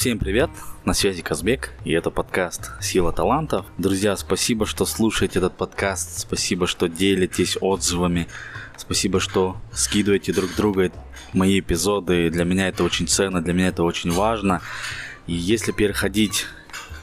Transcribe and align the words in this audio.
Всем 0.00 0.18
привет, 0.18 0.48
на 0.86 0.94
связи 0.94 1.20
Казбек, 1.20 1.72
и 1.84 1.92
это 1.92 2.10
подкаст 2.10 2.70
«Сила 2.80 3.12
талантов». 3.12 3.66
Друзья, 3.76 4.16
спасибо, 4.16 4.64
что 4.64 4.86
слушаете 4.86 5.40
этот 5.40 5.58
подкаст, 5.58 6.20
спасибо, 6.20 6.66
что 6.66 6.88
делитесь 6.88 7.58
отзывами, 7.60 8.26
спасибо, 8.78 9.20
что 9.20 9.58
скидываете 9.74 10.32
друг 10.32 10.56
друга 10.56 10.90
мои 11.34 11.60
эпизоды. 11.60 12.30
Для 12.30 12.46
меня 12.46 12.68
это 12.68 12.82
очень 12.82 13.08
ценно, 13.08 13.42
для 13.42 13.52
меня 13.52 13.68
это 13.68 13.82
очень 13.82 14.10
важно. 14.10 14.62
И 15.26 15.34
если 15.34 15.70
переходить 15.70 16.46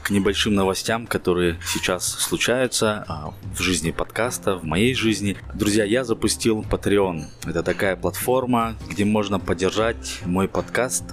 к 0.02 0.10
небольшим 0.10 0.56
новостям, 0.56 1.06
которые 1.06 1.56
сейчас 1.64 2.04
случаются 2.04 3.04
а, 3.06 3.32
в 3.56 3.60
жизни 3.60 3.92
подкаста, 3.92 4.56
в 4.56 4.64
моей 4.64 4.94
жизни. 4.94 5.36
Друзья, 5.54 5.84
я 5.84 6.02
запустил 6.02 6.62
Patreon. 6.62 7.26
Это 7.46 7.62
такая 7.62 7.94
платформа, 7.94 8.74
где 8.88 9.04
можно 9.04 9.38
поддержать 9.38 10.20
мой 10.24 10.48
подкаст 10.48 11.04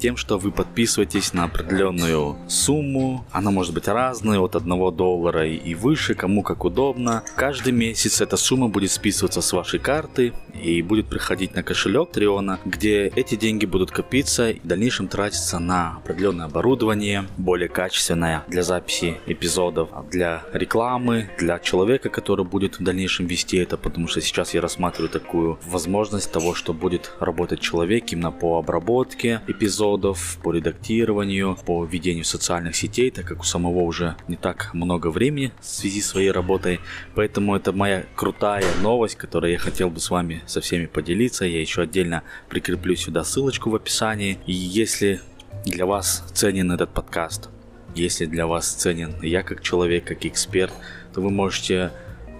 тем, 0.00 0.16
что 0.16 0.38
вы 0.38 0.50
подписываетесь 0.50 1.32
на 1.34 1.44
определенную 1.44 2.36
сумму. 2.48 3.24
Она 3.30 3.50
может 3.50 3.74
быть 3.74 3.86
разной, 3.86 4.38
от 4.38 4.56
1 4.56 4.96
доллара 4.96 5.46
и 5.46 5.74
выше, 5.74 6.14
кому 6.14 6.42
как 6.42 6.64
удобно. 6.64 7.22
Каждый 7.36 7.72
месяц 7.72 8.20
эта 8.20 8.36
сумма 8.36 8.68
будет 8.68 8.90
списываться 8.90 9.42
с 9.42 9.52
вашей 9.52 9.78
карты 9.78 10.32
и 10.60 10.82
будет 10.82 11.06
приходить 11.06 11.54
на 11.54 11.62
кошелек 11.62 12.10
Триона, 12.12 12.58
где 12.64 13.06
эти 13.08 13.34
деньги 13.34 13.66
будут 13.66 13.90
копиться 13.90 14.50
и 14.50 14.60
в 14.60 14.66
дальнейшем 14.66 15.06
тратиться 15.08 15.58
на 15.58 15.98
определенное 15.98 16.46
оборудование, 16.46 17.26
более 17.36 17.68
качественное 17.68 18.44
для 18.48 18.62
записи 18.62 19.18
эпизодов, 19.26 19.90
для 20.10 20.42
рекламы, 20.52 21.30
для 21.38 21.58
человека, 21.58 22.08
который 22.08 22.44
будет 22.44 22.78
в 22.78 22.82
дальнейшем 22.82 23.26
вести 23.26 23.58
это, 23.58 23.76
потому 23.76 24.08
что 24.08 24.20
сейчас 24.20 24.54
я 24.54 24.62
рассматриваю 24.62 25.10
такую 25.10 25.58
возможность 25.66 26.32
того, 26.32 26.54
что 26.54 26.72
будет 26.72 27.12
работать 27.20 27.60
человек 27.60 28.10
именно 28.12 28.32
по 28.32 28.58
обработке 28.58 29.42
эпизодов, 29.46 29.89
эпизодов, 29.90 30.38
по 30.42 30.52
редактированию, 30.52 31.56
по 31.66 31.84
ведению 31.84 32.24
социальных 32.24 32.76
сетей, 32.76 33.10
так 33.10 33.26
как 33.26 33.40
у 33.40 33.44
самого 33.44 33.80
уже 33.80 34.16
не 34.28 34.36
так 34.36 34.70
много 34.72 35.08
времени 35.08 35.52
в 35.60 35.66
связи 35.66 36.00
с 36.00 36.08
своей 36.08 36.30
работой. 36.30 36.80
Поэтому 37.14 37.56
это 37.56 37.72
моя 37.72 38.04
крутая 38.14 38.64
новость, 38.82 39.16
которую 39.16 39.52
я 39.52 39.58
хотел 39.58 39.90
бы 39.90 40.00
с 40.00 40.10
вами 40.10 40.42
со 40.46 40.60
всеми 40.60 40.86
поделиться. 40.86 41.44
Я 41.44 41.60
еще 41.60 41.82
отдельно 41.82 42.22
прикреплю 42.48 42.96
сюда 42.96 43.24
ссылочку 43.24 43.70
в 43.70 43.74
описании. 43.74 44.38
И 44.46 44.52
если 44.52 45.20
для 45.64 45.86
вас 45.86 46.24
ценен 46.32 46.72
этот 46.72 46.92
подкаст, 46.92 47.48
если 47.94 48.26
для 48.26 48.46
вас 48.46 48.72
ценен 48.72 49.14
я 49.22 49.42
как 49.42 49.62
человек, 49.62 50.04
как 50.04 50.24
эксперт, 50.24 50.72
то 51.12 51.20
вы 51.20 51.30
можете 51.30 51.90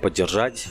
поддержать 0.03 0.69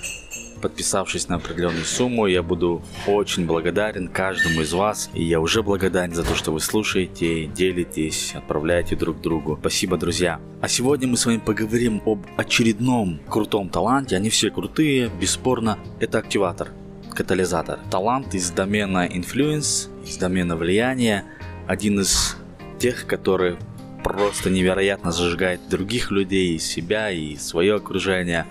подписавшись 0.59 1.27
на 1.27 1.35
определенную 1.35 1.85
сумму. 1.85 2.27
Я 2.27 2.43
буду 2.43 2.83
очень 3.07 3.45
благодарен 3.45 4.07
каждому 4.07 4.61
из 4.61 4.73
вас. 4.73 5.09
И 5.13 5.23
я 5.23 5.39
уже 5.39 5.63
благодарен 5.63 6.13
за 6.13 6.23
то, 6.23 6.35
что 6.35 6.51
вы 6.51 6.59
слушаете, 6.59 7.45
делитесь, 7.45 8.33
отправляете 8.35 8.95
друг 8.95 9.21
другу. 9.21 9.57
Спасибо, 9.59 9.97
друзья. 9.97 10.39
А 10.61 10.67
сегодня 10.67 11.07
мы 11.07 11.17
с 11.17 11.25
вами 11.25 11.37
поговорим 11.37 12.01
об 12.05 12.25
очередном 12.37 13.19
крутом 13.29 13.69
таланте. 13.69 14.15
Они 14.15 14.29
все 14.29 14.49
крутые, 14.51 15.09
бесспорно. 15.19 15.79
Это 15.99 16.19
активатор, 16.19 16.69
катализатор. 17.13 17.79
Талант 17.89 18.35
из 18.35 18.51
домена 18.51 19.07
influence, 19.07 19.89
из 20.05 20.17
домена 20.17 20.55
влияния. 20.55 21.25
Один 21.67 21.99
из 21.99 22.35
тех, 22.79 23.05
которые 23.05 23.57
просто 24.03 24.49
невероятно 24.49 25.11
зажигает 25.11 25.61
других 25.69 26.11
людей, 26.11 26.55
и 26.55 26.59
себя, 26.59 27.11
и 27.11 27.35
свое 27.35 27.75
окружение. 27.75 28.45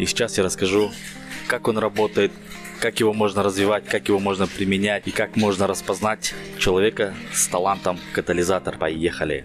И 0.00 0.06
сейчас 0.06 0.38
я 0.38 0.44
расскажу 0.44 0.90
как 1.46 1.68
он 1.68 1.76
работает, 1.76 2.32
как 2.80 3.00
его 3.00 3.12
можно 3.12 3.42
развивать, 3.42 3.84
как 3.84 4.08
его 4.08 4.18
можно 4.18 4.46
применять 4.46 5.06
и 5.06 5.10
как 5.10 5.36
можно 5.36 5.66
распознать 5.66 6.32
человека 6.58 7.12
с 7.34 7.48
талантом 7.48 7.98
катализатор. 8.14 8.78
Поехали! 8.78 9.44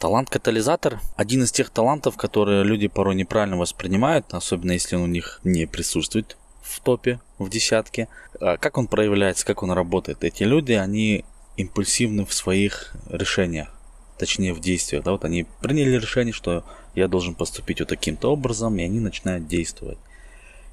Талант-катализатор– 0.00 0.98
один 1.16 1.44
из 1.44 1.52
тех 1.52 1.70
талантов, 1.70 2.16
которые 2.16 2.64
люди 2.64 2.88
порой 2.88 3.14
неправильно 3.14 3.56
воспринимают, 3.56 4.34
особенно 4.34 4.72
если 4.72 4.96
он 4.96 5.02
у 5.02 5.06
них 5.06 5.40
не 5.44 5.66
присутствует 5.66 6.36
в 6.62 6.80
топе, 6.80 7.20
в 7.38 7.48
десятке. 7.48 8.08
А 8.40 8.56
как 8.56 8.76
он 8.76 8.88
проявляется, 8.88 9.46
как 9.46 9.62
он 9.62 9.70
работает? 9.70 10.24
Эти 10.24 10.42
люди, 10.42 10.72
они 10.72 11.24
импульсивны 11.56 12.26
в 12.26 12.32
своих 12.34 12.92
решениях 13.08 13.77
точнее 14.18 14.52
в 14.52 14.60
действиях, 14.60 15.04
да, 15.04 15.12
вот 15.12 15.24
они 15.24 15.46
приняли 15.60 15.96
решение, 15.96 16.32
что 16.32 16.64
я 16.94 17.08
должен 17.08 17.34
поступить 17.34 17.80
вот 17.80 17.88
таким-то 17.88 18.32
образом, 18.32 18.76
и 18.78 18.82
они 18.82 19.00
начинают 19.00 19.46
действовать. 19.46 19.98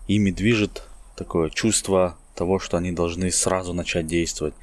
Ими 0.08 0.32
движет 0.32 0.84
такое 1.16 1.50
чувство 1.50 2.18
того, 2.36 2.60
что 2.60 2.78
они 2.78 2.92
должны 2.92 3.32
сразу 3.32 3.74
начать 3.74 4.08
действовать. 4.08 4.54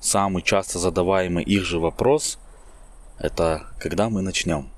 Самый 0.00 0.42
часто 0.42 0.78
задаваемый 0.78 1.44
их 1.44 1.64
же 1.64 1.78
вопрос– 1.78 2.38
это 3.18 3.66
когда 3.78 4.08
мы 4.08 4.22
начнем, 4.22 4.68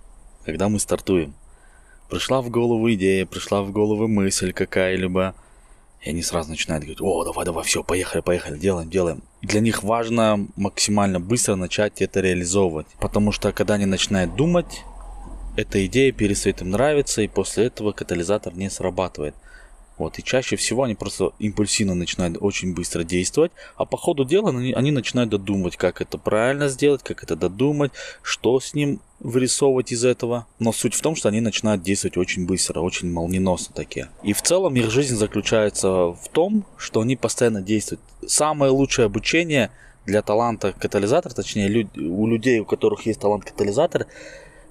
когда 0.44 0.68
мы 0.68 0.78
стартуем. 0.78 1.34
Пришла 2.10 2.42
в 2.42 2.50
голову 2.50 2.92
идея, 2.92 3.24
пришла 3.24 3.62
в 3.62 3.70
голову 3.70 4.08
мысль 4.08 4.52
какая-либо, 4.52 5.34
и 6.02 6.10
они 6.10 6.22
сразу 6.22 6.50
начинают 6.50 6.82
говорить, 6.82 7.00
о, 7.00 7.24
давай, 7.24 7.44
давай, 7.44 7.64
все, 7.64 7.84
поехали, 7.84 8.22
поехали, 8.22 8.58
делаем, 8.58 8.90
делаем. 8.90 9.22
Для 9.40 9.60
них 9.60 9.84
важно 9.84 10.48
максимально 10.56 11.20
быстро 11.20 11.54
начать 11.54 12.02
это 12.02 12.20
реализовывать. 12.20 12.88
Потому 12.98 13.30
что 13.30 13.52
когда 13.52 13.74
они 13.74 13.86
начинают 13.86 14.34
думать, 14.34 14.82
эта 15.56 15.84
идея 15.86 16.10
перестает 16.12 16.60
им 16.60 16.70
нравиться, 16.70 17.22
и 17.22 17.28
после 17.28 17.66
этого 17.66 17.92
катализатор 17.92 18.54
не 18.54 18.68
срабатывает. 18.68 19.34
Вот, 19.98 20.18
и 20.18 20.24
чаще 20.24 20.56
всего 20.56 20.82
они 20.82 20.96
просто 20.96 21.32
импульсивно 21.38 21.94
начинают 21.94 22.36
очень 22.40 22.74
быстро 22.74 23.04
действовать, 23.04 23.52
а 23.76 23.84
по 23.84 23.96
ходу 23.96 24.24
дела 24.24 24.48
они, 24.48 24.72
они 24.72 24.90
начинают 24.90 25.30
додумывать, 25.30 25.76
как 25.76 26.00
это 26.00 26.18
правильно 26.18 26.68
сделать, 26.68 27.02
как 27.04 27.22
это 27.22 27.36
додумать, 27.36 27.92
что 28.22 28.58
с 28.58 28.74
ним 28.74 29.00
вырисовывать 29.22 29.92
из 29.92 30.04
этого. 30.04 30.46
Но 30.58 30.72
суть 30.72 30.94
в 30.94 31.00
том, 31.00 31.14
что 31.16 31.28
они 31.28 31.40
начинают 31.40 31.82
действовать 31.82 32.16
очень 32.16 32.46
быстро, 32.46 32.80
очень 32.80 33.10
молниеносно 33.10 33.74
такие. 33.74 34.08
И 34.22 34.32
в 34.32 34.42
целом 34.42 34.76
их 34.76 34.90
жизнь 34.90 35.16
заключается 35.16 35.88
в 35.88 36.28
том, 36.32 36.66
что 36.76 37.00
они 37.00 37.16
постоянно 37.16 37.62
действуют. 37.62 38.00
Самое 38.26 38.72
лучшее 38.72 39.06
обучение 39.06 39.70
для 40.04 40.22
таланта 40.22 40.72
катализатор, 40.72 41.32
точнее 41.32 41.88
у 41.96 42.26
людей, 42.26 42.58
у 42.58 42.64
которых 42.64 43.06
есть 43.06 43.20
талант 43.20 43.44
катализатор, 43.44 44.06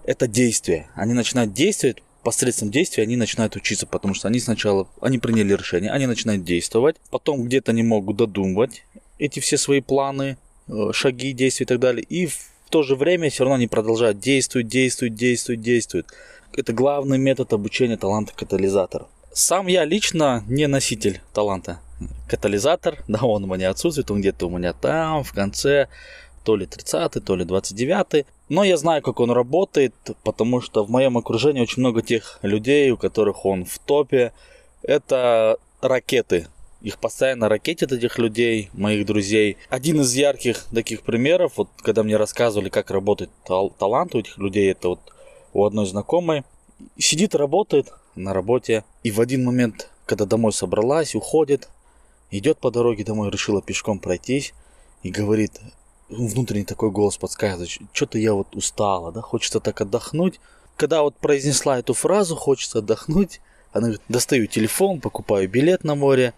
это 0.03 0.27
действие. 0.27 0.89
Они 0.95 1.13
начинают 1.13 1.53
действовать 1.53 2.03
посредством 2.23 2.69
действия 2.69 3.03
они 3.03 3.15
начинают 3.15 3.55
учиться, 3.55 3.87
потому 3.87 4.13
что 4.13 4.27
они 4.27 4.39
сначала, 4.39 4.87
они 5.01 5.17
приняли 5.17 5.53
решение, 5.55 5.91
они 5.91 6.05
начинают 6.05 6.43
действовать, 6.43 6.97
потом 7.09 7.43
где-то 7.43 7.71
они 7.71 7.81
могут 7.81 8.17
додумывать 8.17 8.85
эти 9.17 9.39
все 9.39 9.57
свои 9.57 9.81
планы, 9.81 10.37
э, 10.67 10.91
шаги, 10.93 11.33
действия 11.33 11.63
и 11.63 11.67
так 11.67 11.79
далее, 11.79 12.05
и 12.07 12.29
то 12.71 12.83
же 12.83 12.95
время 12.95 13.29
все 13.29 13.43
равно 13.43 13.55
они 13.55 13.67
продолжают 13.67 14.19
действовать, 14.19 14.67
действовать, 14.67 15.15
действовать, 15.15 15.61
действовать. 15.61 16.05
Это 16.53 16.73
главный 16.73 17.17
метод 17.17 17.53
обучения 17.53 17.97
таланта 17.97 18.33
катализатора. 18.35 19.07
Сам 19.33 19.67
я 19.67 19.85
лично 19.85 20.43
не 20.47 20.67
носитель 20.67 21.21
таланта 21.33 21.79
катализатор, 22.27 23.03
да, 23.07 23.19
он 23.21 23.43
у 23.43 23.55
меня 23.55 23.69
отсутствует, 23.69 24.09
он 24.09 24.21
где-то 24.21 24.47
у 24.47 24.57
меня 24.57 24.73
там, 24.73 25.23
в 25.23 25.33
конце, 25.33 25.87
то 26.43 26.55
ли 26.55 26.65
30 26.65 27.23
то 27.23 27.35
ли 27.35 27.45
29 27.45 28.25
но 28.51 28.65
я 28.65 28.75
знаю, 28.75 29.01
как 29.01 29.21
он 29.21 29.31
работает, 29.31 29.95
потому 30.23 30.59
что 30.59 30.83
в 30.83 30.89
моем 30.89 31.17
окружении 31.17 31.61
очень 31.61 31.79
много 31.79 32.01
тех 32.01 32.37
людей, 32.41 32.91
у 32.91 32.97
которых 32.97 33.45
он 33.45 33.63
в 33.63 33.79
топе. 33.79 34.33
Это 34.83 35.55
ракеты. 35.79 36.47
Их 36.81 36.97
постоянно 36.97 37.47
ракетят 37.47 37.91
этих 37.91 38.17
людей, 38.17 38.69
моих 38.73 39.05
друзей. 39.05 39.57
Один 39.69 40.01
из 40.01 40.13
ярких 40.15 40.65
таких 40.73 41.03
примеров, 41.03 41.53
вот 41.57 41.69
когда 41.81 42.01
мне 42.01 42.17
рассказывали, 42.17 42.69
как 42.69 42.89
работает 42.89 43.29
тал- 43.45 43.69
талант 43.69 44.15
у 44.15 44.19
этих 44.19 44.37
людей, 44.39 44.71
это 44.71 44.89
вот 44.89 44.99
у 45.53 45.63
одной 45.63 45.85
знакомой. 45.85 46.43
Сидит, 46.97 47.35
работает 47.35 47.93
на 48.15 48.33
работе, 48.33 48.83
и 49.03 49.11
в 49.11 49.21
один 49.21 49.45
момент, 49.45 49.89
когда 50.07 50.25
домой 50.25 50.53
собралась, 50.53 51.13
уходит, 51.13 51.69
идет 52.31 52.57
по 52.57 52.71
дороге 52.71 53.03
домой, 53.03 53.29
решила 53.29 53.61
пешком 53.61 53.99
пройтись, 53.99 54.53
и 55.03 55.11
говорит, 55.11 55.59
внутренний 56.09 56.65
такой 56.65 56.89
голос 56.89 57.17
подсказывает, 57.17 57.69
что-то 57.93 58.17
я 58.17 58.33
вот 58.33 58.55
устала, 58.55 59.11
да, 59.11 59.21
хочется 59.21 59.59
так 59.59 59.81
отдохнуть. 59.81 60.39
Когда 60.77 61.03
вот 61.03 61.15
произнесла 61.15 61.77
эту 61.77 61.93
фразу, 61.93 62.35
хочется 62.35 62.79
отдохнуть, 62.79 63.39
она 63.71 63.87
говорит, 63.87 64.01
достаю 64.09 64.47
телефон, 64.47 64.99
покупаю 64.99 65.47
билет 65.47 65.83
на 65.83 65.93
море, 65.93 66.33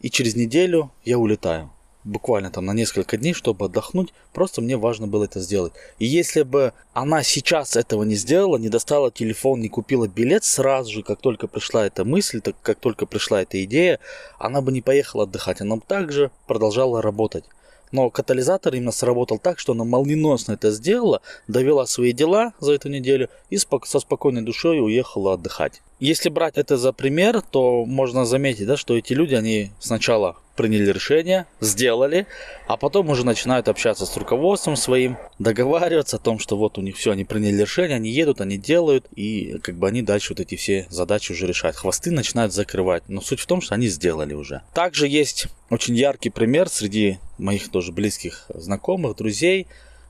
и 0.00 0.10
через 0.10 0.34
неделю 0.34 0.90
я 1.04 1.18
улетаю. 1.18 1.70
Буквально 2.02 2.50
там 2.50 2.64
на 2.64 2.72
несколько 2.72 3.18
дней, 3.18 3.34
чтобы 3.34 3.66
отдохнуть, 3.66 4.14
просто 4.32 4.62
мне 4.62 4.78
важно 4.78 5.06
было 5.06 5.24
это 5.24 5.38
сделать. 5.40 5.74
И 5.98 6.06
если 6.06 6.42
бы 6.42 6.72
она 6.94 7.22
сейчас 7.22 7.76
этого 7.76 8.04
не 8.04 8.14
сделала, 8.14 8.56
не 8.56 8.70
достала 8.70 9.10
телефон, 9.10 9.60
не 9.60 9.68
купила 9.68 10.08
билет 10.08 10.44
сразу 10.44 10.90
же, 10.90 11.02
как 11.02 11.20
только 11.20 11.46
пришла 11.46 11.86
эта 11.86 12.06
мысль, 12.06 12.40
так 12.40 12.56
как 12.62 12.80
только 12.80 13.04
пришла 13.04 13.42
эта 13.42 13.62
идея, 13.64 13.98
она 14.38 14.62
бы 14.62 14.72
не 14.72 14.80
поехала 14.80 15.24
отдыхать, 15.24 15.60
она 15.60 15.76
бы 15.76 15.82
также 15.86 16.30
продолжала 16.46 17.02
работать. 17.02 17.44
Но 17.92 18.08
катализатор 18.08 18.74
именно 18.74 18.92
сработал 18.92 19.38
так, 19.38 19.58
что 19.58 19.72
она 19.72 19.84
молниеносно 19.84 20.52
это 20.52 20.70
сделала, 20.70 21.20
довела 21.48 21.84
свои 21.86 22.12
дела 22.12 22.54
за 22.60 22.72
эту 22.72 22.88
неделю 22.88 23.28
и 23.50 23.58
со 23.58 24.00
спокойной 24.00 24.42
душой 24.42 24.80
уехала 24.80 25.34
отдыхать. 25.34 25.82
Если 26.00 26.30
брать 26.30 26.56
это 26.56 26.78
за 26.78 26.94
пример, 26.94 27.42
то 27.42 27.84
можно 27.84 28.24
заметить, 28.24 28.66
да, 28.66 28.78
что 28.78 28.96
эти 28.96 29.12
люди, 29.12 29.34
они 29.34 29.70
сначала 29.80 30.36
приняли 30.56 30.90
решение, 30.90 31.46
сделали, 31.60 32.26
а 32.66 32.78
потом 32.78 33.10
уже 33.10 33.24
начинают 33.24 33.68
общаться 33.68 34.06
с 34.06 34.16
руководством 34.16 34.76
своим, 34.76 35.18
договариваться 35.38 36.16
о 36.16 36.20
том, 36.20 36.38
что 36.38 36.56
вот 36.56 36.78
у 36.78 36.80
них 36.80 36.96
все, 36.96 37.12
они 37.12 37.24
приняли 37.24 37.60
решение, 37.60 37.96
они 37.96 38.10
едут, 38.10 38.40
они 38.40 38.56
делают, 38.56 39.06
и 39.14 39.58
как 39.62 39.76
бы 39.76 39.88
они 39.88 40.00
дальше 40.00 40.32
вот 40.32 40.40
эти 40.40 40.56
все 40.56 40.86
задачи 40.88 41.32
уже 41.32 41.46
решают. 41.46 41.76
Хвосты 41.76 42.10
начинают 42.10 42.54
закрывать, 42.54 43.04
но 43.08 43.20
суть 43.20 43.40
в 43.40 43.46
том, 43.46 43.60
что 43.60 43.74
они 43.74 43.88
сделали 43.88 44.32
уже. 44.32 44.62
Также 44.72 45.06
есть 45.06 45.48
очень 45.68 45.96
яркий 45.96 46.30
пример 46.30 46.70
среди 46.70 47.18
моих 47.36 47.70
тоже 47.70 47.92
близких 47.92 48.46
знакомых, 48.54 49.16
друзей, 49.16 49.66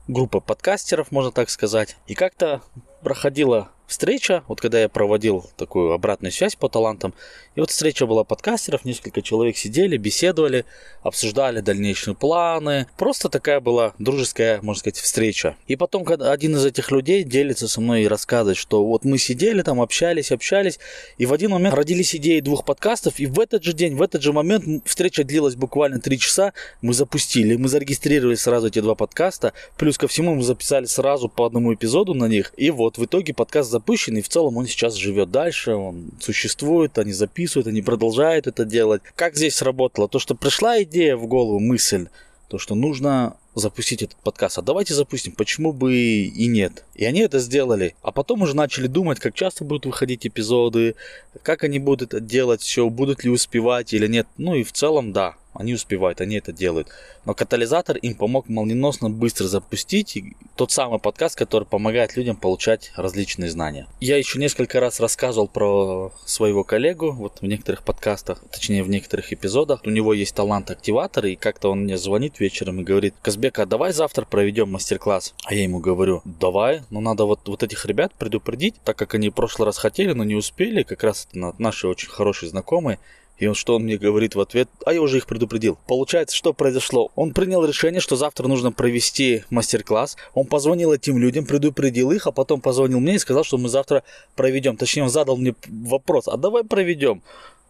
группа 0.07 0.39
подкастеров, 0.39 1.11
можно 1.11 1.31
так 1.31 1.49
сказать. 1.49 1.97
И 2.07 2.13
как-то 2.13 2.61
проходила 3.03 3.71
встреча, 3.91 4.43
вот 4.47 4.59
когда 4.59 4.81
я 4.81 4.89
проводил 4.89 5.45
такую 5.57 5.91
обратную 5.91 6.31
связь 6.31 6.55
по 6.55 6.69
талантам, 6.69 7.13
и 7.55 7.59
вот 7.59 7.69
встреча 7.69 8.05
была 8.05 8.23
подкастеров, 8.23 8.85
несколько 8.85 9.21
человек 9.21 9.57
сидели, 9.57 9.97
беседовали, 9.97 10.65
обсуждали 11.03 11.59
дальнейшие 11.59 12.15
планы. 12.15 12.87
Просто 12.97 13.27
такая 13.27 13.59
была 13.59 13.93
дружеская, 13.99 14.61
можно 14.61 14.79
сказать, 14.79 14.97
встреча. 14.97 15.57
И 15.67 15.75
потом, 15.75 16.05
когда 16.05 16.31
один 16.31 16.55
из 16.55 16.65
этих 16.65 16.91
людей 16.91 17.23
делится 17.23 17.67
со 17.67 17.81
мной 17.81 18.03
и 18.03 18.07
рассказывает, 18.07 18.57
что 18.57 18.85
вот 18.85 19.03
мы 19.03 19.17
сидели 19.17 19.61
там, 19.63 19.81
общались, 19.81 20.31
общались, 20.31 20.79
и 21.17 21.25
в 21.25 21.33
один 21.33 21.51
момент 21.51 21.75
родились 21.75 22.15
идеи 22.15 22.39
двух 22.39 22.63
подкастов, 22.63 23.19
и 23.19 23.25
в 23.25 23.37
этот 23.39 23.63
же 23.63 23.73
день, 23.73 23.95
в 23.95 24.01
этот 24.01 24.21
же 24.21 24.31
момент 24.31 24.87
встреча 24.87 25.25
длилась 25.25 25.55
буквально 25.55 25.99
три 25.99 26.17
часа, 26.17 26.53
мы 26.81 26.93
запустили, 26.93 27.57
мы 27.57 27.67
зарегистрировали 27.67 28.35
сразу 28.35 28.67
эти 28.67 28.79
два 28.79 28.95
подкаста, 28.95 29.51
плюс 29.77 29.97
ко 29.97 30.07
всему 30.07 30.35
мы 30.35 30.43
записали 30.43 30.85
сразу 30.85 31.27
по 31.27 31.45
одному 31.45 31.73
эпизоду 31.73 32.13
на 32.13 32.25
них, 32.25 32.53
и 32.55 32.71
вот 32.71 32.97
в 32.97 33.03
итоге 33.03 33.33
подкаст 33.33 33.69
запущен, 33.81 34.17
и 34.17 34.21
в 34.21 34.29
целом 34.29 34.57
он 34.57 34.67
сейчас 34.67 34.95
живет 34.95 35.31
дальше, 35.31 35.73
он 35.73 36.11
существует, 36.19 36.97
они 36.97 37.13
записывают, 37.13 37.67
они 37.67 37.81
продолжают 37.81 38.47
это 38.47 38.63
делать. 38.63 39.01
Как 39.15 39.35
здесь 39.35 39.55
сработало? 39.55 40.07
То, 40.07 40.19
что 40.19 40.35
пришла 40.35 40.81
идея 40.83 41.17
в 41.17 41.25
голову, 41.25 41.59
мысль, 41.59 42.07
то, 42.47 42.59
что 42.59 42.75
нужно 42.75 43.35
запустить 43.55 44.01
этот 44.01 44.17
подкаст. 44.17 44.57
А 44.57 44.61
давайте 44.61 44.93
запустим, 44.93 45.33
почему 45.33 45.73
бы 45.73 45.95
и 45.95 46.47
нет. 46.47 46.85
И 46.95 47.05
они 47.05 47.21
это 47.21 47.39
сделали. 47.39 47.95
А 48.01 48.11
потом 48.11 48.41
уже 48.41 48.55
начали 48.55 48.87
думать, 48.87 49.19
как 49.19 49.33
часто 49.33 49.63
будут 49.63 49.85
выходить 49.85 50.25
эпизоды, 50.25 50.95
как 51.43 51.63
они 51.63 51.79
будут 51.79 52.13
это 52.13 52.19
делать, 52.19 52.61
все, 52.61 52.89
будут 52.89 53.23
ли 53.23 53.29
успевать 53.29 53.93
или 53.93 54.07
нет. 54.07 54.27
Ну 54.37 54.55
и 54.55 54.63
в 54.63 54.71
целом, 54.71 55.11
да, 55.11 55.35
они 55.53 55.73
успевают, 55.73 56.21
они 56.21 56.37
это 56.37 56.53
делают. 56.53 56.87
Но 57.25 57.33
катализатор 57.33 57.97
им 57.97 58.15
помог 58.15 58.47
молниеносно 58.47 59.09
быстро 59.09 59.47
запустить 59.47 60.17
тот 60.55 60.71
самый 60.71 60.99
подкаст, 60.99 61.37
который 61.37 61.65
помогает 61.65 62.15
людям 62.15 62.37
получать 62.37 62.91
различные 62.95 63.51
знания. 63.51 63.87
Я 63.99 64.17
еще 64.17 64.39
несколько 64.39 64.79
раз 64.79 64.99
рассказывал 64.99 65.47
про 65.47 66.13
своего 66.25 66.63
коллегу, 66.63 67.11
вот 67.11 67.41
в 67.41 67.45
некоторых 67.45 67.83
подкастах, 67.83 68.41
точнее 68.51 68.83
в 68.83 68.89
некоторых 68.89 69.33
эпизодах. 69.33 69.81
У 69.85 69.89
него 69.89 70.13
есть 70.13 70.33
талант 70.33 70.71
активатор, 70.71 71.25
и 71.25 71.35
как-то 71.35 71.69
он 71.69 71.81
мне 71.81 71.97
звонит 71.97 72.39
вечером 72.39 72.81
и 72.81 72.83
говорит, 72.83 73.13
Казбек, 73.21 73.40
а 73.49 73.65
давай 73.65 73.93
завтра 73.93 74.25
проведем 74.25 74.71
мастер-класс. 74.71 75.33
А 75.45 75.53
я 75.53 75.63
ему 75.63 75.79
говорю, 75.79 76.21
давай, 76.25 76.81
но 76.89 77.01
надо 77.01 77.25
вот, 77.25 77.47
вот 77.47 77.63
этих 77.63 77.85
ребят 77.85 78.13
предупредить, 78.17 78.75
так 78.83 78.97
как 78.97 79.15
они 79.15 79.29
в 79.29 79.33
прошлый 79.33 79.65
раз 79.65 79.77
хотели, 79.77 80.13
но 80.13 80.23
не 80.23 80.35
успели, 80.35 80.83
как 80.83 81.03
раз 81.03 81.27
это 81.31 81.53
наши 81.57 81.87
очень 81.87 82.09
хорошие 82.09 82.49
знакомые. 82.49 82.99
И 83.41 83.47
он 83.47 83.55
что 83.55 83.75
он 83.75 83.83
мне 83.83 83.97
говорит 83.97 84.35
в 84.35 84.39
ответ? 84.39 84.69
А 84.85 84.93
я 84.93 85.01
уже 85.01 85.17
их 85.17 85.25
предупредил. 85.25 85.79
Получается, 85.87 86.35
что 86.35 86.53
произошло? 86.53 87.11
Он 87.15 87.33
принял 87.33 87.65
решение, 87.65 87.99
что 87.99 88.15
завтра 88.15 88.47
нужно 88.47 88.71
провести 88.71 89.43
мастер-класс. 89.49 90.15
Он 90.35 90.45
позвонил 90.45 90.93
этим 90.93 91.17
людям, 91.17 91.47
предупредил 91.47 92.11
их, 92.11 92.27
а 92.27 92.31
потом 92.31 92.61
позвонил 92.61 92.99
мне 92.99 93.15
и 93.15 93.19
сказал, 93.19 93.43
что 93.43 93.57
мы 93.57 93.67
завтра 93.67 94.03
проведем. 94.35 94.77
Точнее, 94.77 95.03
он 95.03 95.09
задал 95.09 95.37
мне 95.37 95.55
вопрос, 95.67 96.27
а 96.27 96.37
давай 96.37 96.63
проведем. 96.63 97.23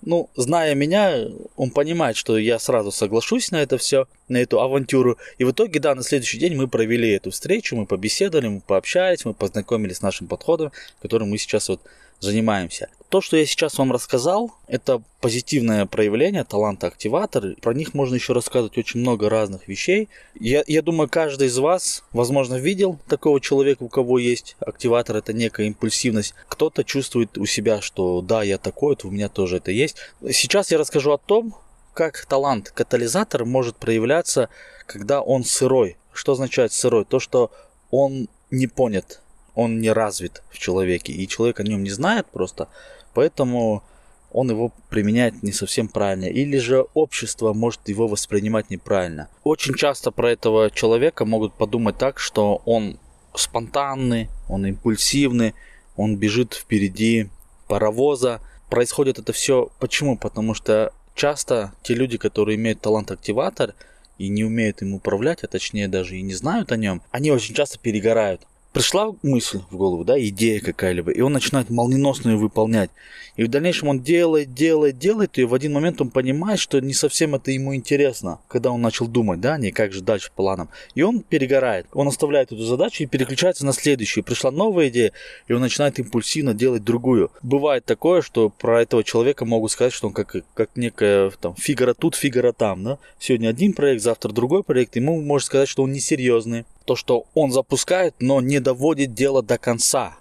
Ну, 0.03 0.29
зная 0.35 0.73
меня, 0.73 1.27
он 1.55 1.69
понимает, 1.69 2.17
что 2.17 2.37
я 2.37 2.57
сразу 2.57 2.91
соглашусь 2.91 3.51
на 3.51 3.61
это 3.61 3.77
все, 3.77 4.07
на 4.27 4.37
эту 4.37 4.59
авантюру. 4.59 5.17
И 5.37 5.43
в 5.43 5.51
итоге, 5.51 5.79
да, 5.79 5.93
на 5.93 6.03
следующий 6.03 6.39
день 6.39 6.55
мы 6.55 6.67
провели 6.67 7.11
эту 7.11 7.29
встречу, 7.29 7.75
мы 7.75 7.85
побеседовали, 7.85 8.47
мы 8.47 8.61
пообщались, 8.61 9.25
мы 9.25 9.33
познакомились 9.33 9.97
с 9.97 10.01
нашим 10.01 10.27
подходом, 10.27 10.71
которым 11.01 11.29
мы 11.29 11.37
сейчас 11.37 11.69
вот 11.69 11.81
занимаемся. 12.21 12.89
То, 13.09 13.19
что 13.19 13.35
я 13.35 13.45
сейчас 13.45 13.77
вам 13.77 13.91
рассказал, 13.91 14.51
это 14.67 15.03
позитивное 15.19 15.85
проявление 15.85 16.45
таланта 16.45 16.87
активатор. 16.87 17.55
Про 17.61 17.73
них 17.73 17.93
можно 17.93 18.15
еще 18.15 18.31
рассказывать 18.31 18.77
очень 18.77 19.01
много 19.01 19.29
разных 19.29 19.67
вещей. 19.67 20.07
Я, 20.39 20.63
я 20.65 20.81
думаю, 20.81 21.09
каждый 21.09 21.47
из 21.47 21.57
вас, 21.57 22.05
возможно, 22.13 22.55
видел 22.55 22.97
такого 23.09 23.41
человека, 23.41 23.83
у 23.83 23.89
кого 23.89 24.17
есть 24.17 24.55
активатор, 24.61 25.17
это 25.17 25.33
некая 25.33 25.67
импульсивность. 25.67 26.35
Кто-то 26.47 26.85
чувствует 26.85 27.37
у 27.37 27.45
себя, 27.45 27.81
что 27.81 28.21
да, 28.21 28.43
я 28.43 28.57
такой, 28.57 28.91
вот 28.91 29.03
у 29.03 29.11
меня 29.11 29.27
тоже 29.27 29.57
это 29.57 29.71
есть. 29.71 29.97
Сейчас 30.31 30.71
я 30.71 30.77
расскажу 30.77 31.11
о 31.11 31.17
том, 31.17 31.53
как 31.93 32.25
талант 32.25 32.71
катализатор 32.71 33.43
может 33.43 33.75
проявляться, 33.75 34.47
когда 34.85 35.21
он 35.21 35.43
сырой. 35.43 35.97
Что 36.13 36.31
означает 36.31 36.71
сырой? 36.71 37.03
То, 37.03 37.19
что 37.19 37.51
он 37.89 38.29
не 38.51 38.67
понят, 38.67 39.20
он 39.55 39.79
не 39.79 39.91
развит 39.91 40.43
в 40.49 40.57
человеке, 40.57 41.13
и 41.13 41.27
человек 41.27 41.59
о 41.59 41.63
нем 41.63 41.83
не 41.83 41.89
знает 41.89 42.25
просто, 42.27 42.67
поэтому 43.13 43.83
он 44.31 44.49
его 44.49 44.71
применяет 44.89 45.43
не 45.43 45.51
совсем 45.51 45.87
правильно, 45.87 46.25
или 46.25 46.57
же 46.57 46.85
общество 46.93 47.53
может 47.53 47.89
его 47.89 48.07
воспринимать 48.07 48.69
неправильно. 48.69 49.27
Очень 49.43 49.75
часто 49.75 50.11
про 50.11 50.31
этого 50.31 50.71
человека 50.71 51.25
могут 51.25 51.53
подумать 51.53 51.97
так, 51.97 52.19
что 52.19 52.61
он 52.65 52.97
спонтанный, 53.35 54.29
он 54.47 54.65
импульсивный, 54.65 55.53
он 55.95 56.15
бежит 56.17 56.53
впереди 56.53 57.29
паровоза. 57.67 58.39
Происходит 58.69 59.19
это 59.19 59.33
все 59.33 59.69
почему? 59.79 60.17
Потому 60.17 60.53
что 60.53 60.93
часто 61.13 61.73
те 61.83 61.93
люди, 61.93 62.17
которые 62.17 62.55
имеют 62.55 62.81
талант 62.81 63.11
активатор 63.11 63.73
и 64.17 64.29
не 64.29 64.45
умеют 64.45 64.81
им 64.81 64.93
управлять, 64.93 65.43
а 65.43 65.47
точнее 65.47 65.87
даже 65.87 66.17
и 66.17 66.21
не 66.21 66.33
знают 66.33 66.71
о 66.71 66.77
нем, 66.77 67.01
они 67.11 67.31
очень 67.31 67.53
часто 67.53 67.79
перегорают 67.79 68.41
пришла 68.73 69.13
мысль 69.23 69.59
в 69.69 69.77
голову, 69.77 70.03
да, 70.03 70.19
идея 70.19 70.59
какая-либо, 70.59 71.11
и 71.11 71.21
он 71.21 71.33
начинает 71.33 71.69
молниеносно 71.69 72.29
ее 72.29 72.37
выполнять. 72.37 72.89
И 73.37 73.43
в 73.43 73.47
дальнейшем 73.47 73.87
он 73.87 74.01
делает, 74.01 74.53
делает, 74.53 74.97
делает, 74.97 75.37
и 75.37 75.43
в 75.43 75.53
один 75.53 75.73
момент 75.73 76.01
он 76.01 76.09
понимает, 76.09 76.59
что 76.59 76.79
не 76.79 76.93
совсем 76.93 77.35
это 77.35 77.51
ему 77.51 77.73
интересно, 77.73 78.39
когда 78.47 78.71
он 78.71 78.81
начал 78.81 79.07
думать, 79.07 79.39
да, 79.39 79.57
не 79.57 79.71
как 79.71 79.93
же 79.93 80.01
дальше 80.01 80.31
планом. 80.35 80.69
И 80.95 81.01
он 81.01 81.21
перегорает, 81.21 81.87
он 81.93 82.07
оставляет 82.07 82.51
эту 82.51 82.63
задачу 82.63 83.03
и 83.03 83.07
переключается 83.07 83.65
на 83.65 83.73
следующую. 83.73 84.23
Пришла 84.23 84.51
новая 84.51 84.89
идея, 84.89 85.13
и 85.47 85.53
он 85.53 85.61
начинает 85.61 85.99
импульсивно 85.99 86.53
делать 86.53 86.83
другую. 86.83 87.31
Бывает 87.41 87.85
такое, 87.85 88.21
что 88.21 88.49
про 88.49 88.81
этого 88.81 89.03
человека 89.03 89.45
могут 89.45 89.71
сказать, 89.71 89.93
что 89.93 90.07
он 90.07 90.13
как, 90.13 90.35
как 90.53 90.69
некая 90.75 91.31
там 91.31 91.55
фигура 91.55 91.93
тут, 91.93 92.15
фигура 92.15 92.51
там, 92.51 92.83
да. 92.83 92.97
Сегодня 93.17 93.49
один 93.49 93.73
проект, 93.73 94.03
завтра 94.03 94.31
другой 94.31 94.63
проект, 94.63 94.95
ему 94.97 95.21
можно 95.21 95.45
сказать, 95.45 95.69
что 95.69 95.83
он 95.83 95.93
несерьезный, 95.93 96.65
то, 96.91 96.95
что 96.97 97.23
он 97.35 97.53
запускает, 97.53 98.15
но 98.19 98.41
не 98.41 98.59
доводит 98.59 99.13
дело 99.13 99.41
до 99.41 99.57
конца. 99.57 100.17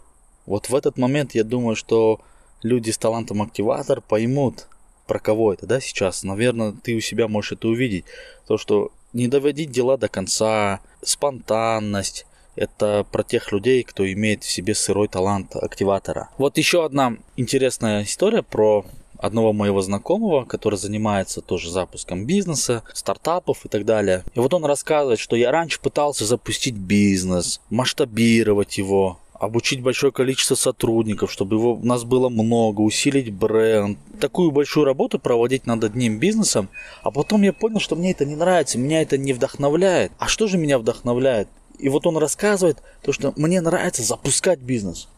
Вот 0.46 0.68
в 0.68 0.74
этот 0.76 0.98
момент 0.98 1.34
я 1.34 1.42
думаю, 1.42 1.74
что 1.74 2.20
люди 2.62 2.92
с 2.92 2.98
талантом 2.98 3.42
активатор 3.42 4.00
поймут, 4.00 4.68
про 5.08 5.18
кого 5.18 5.52
это, 5.52 5.66
да, 5.66 5.80
сейчас. 5.80 6.22
Наверное, 6.22 6.70
ты 6.70 6.94
у 6.94 7.00
себя 7.00 7.26
можешь 7.26 7.52
это 7.52 7.66
увидеть. 7.66 8.04
То, 8.46 8.56
что 8.56 8.92
не 9.12 9.26
доводить 9.26 9.72
дела 9.72 9.96
до 9.96 10.06
конца, 10.06 10.78
спонтанность, 11.02 12.24
это 12.54 13.04
про 13.10 13.24
тех 13.24 13.50
людей, 13.50 13.82
кто 13.82 14.06
имеет 14.06 14.44
в 14.44 14.50
себе 14.50 14.76
сырой 14.76 15.08
талант 15.08 15.56
активатора. 15.56 16.28
Вот 16.38 16.56
еще 16.56 16.84
одна 16.84 17.16
интересная 17.36 18.04
история 18.04 18.44
про 18.44 18.84
одного 19.20 19.52
моего 19.52 19.80
знакомого, 19.80 20.44
который 20.44 20.78
занимается 20.78 21.40
тоже 21.40 21.70
запуском 21.70 22.26
бизнеса, 22.26 22.82
стартапов 22.92 23.64
и 23.64 23.68
так 23.68 23.84
далее. 23.84 24.24
И 24.34 24.40
вот 24.40 24.54
он 24.54 24.64
рассказывает, 24.64 25.18
что 25.18 25.36
я 25.36 25.50
раньше 25.50 25.80
пытался 25.80 26.24
запустить 26.24 26.74
бизнес, 26.74 27.60
масштабировать 27.70 28.78
его, 28.78 29.18
обучить 29.40 29.82
большое 29.82 30.12
количество 30.12 30.54
сотрудников, 30.54 31.32
чтобы 31.32 31.56
его, 31.56 31.74
у 31.74 31.84
нас 31.84 32.04
было 32.04 32.28
много, 32.28 32.82
усилить 32.82 33.32
бренд. 33.32 33.98
Такую 34.20 34.50
большую 34.50 34.84
работу 34.84 35.18
проводить 35.18 35.66
над 35.66 35.82
одним 35.82 36.18
бизнесом, 36.18 36.68
а 37.02 37.10
потом 37.10 37.42
я 37.42 37.52
понял, 37.52 37.80
что 37.80 37.96
мне 37.96 38.10
это 38.10 38.26
не 38.26 38.36
нравится, 38.36 38.78
меня 38.78 39.00
это 39.00 39.16
не 39.16 39.32
вдохновляет. 39.32 40.12
А 40.18 40.28
что 40.28 40.46
же 40.46 40.58
меня 40.58 40.78
вдохновляет? 40.78 41.48
И 41.78 41.88
вот 41.88 42.06
он 42.06 42.18
рассказывает 42.18 42.82
то, 43.02 43.12
что 43.12 43.32
мне 43.36 43.62
нравится 43.62 44.02
запускать 44.02 44.58
бизнес. 44.58 45.08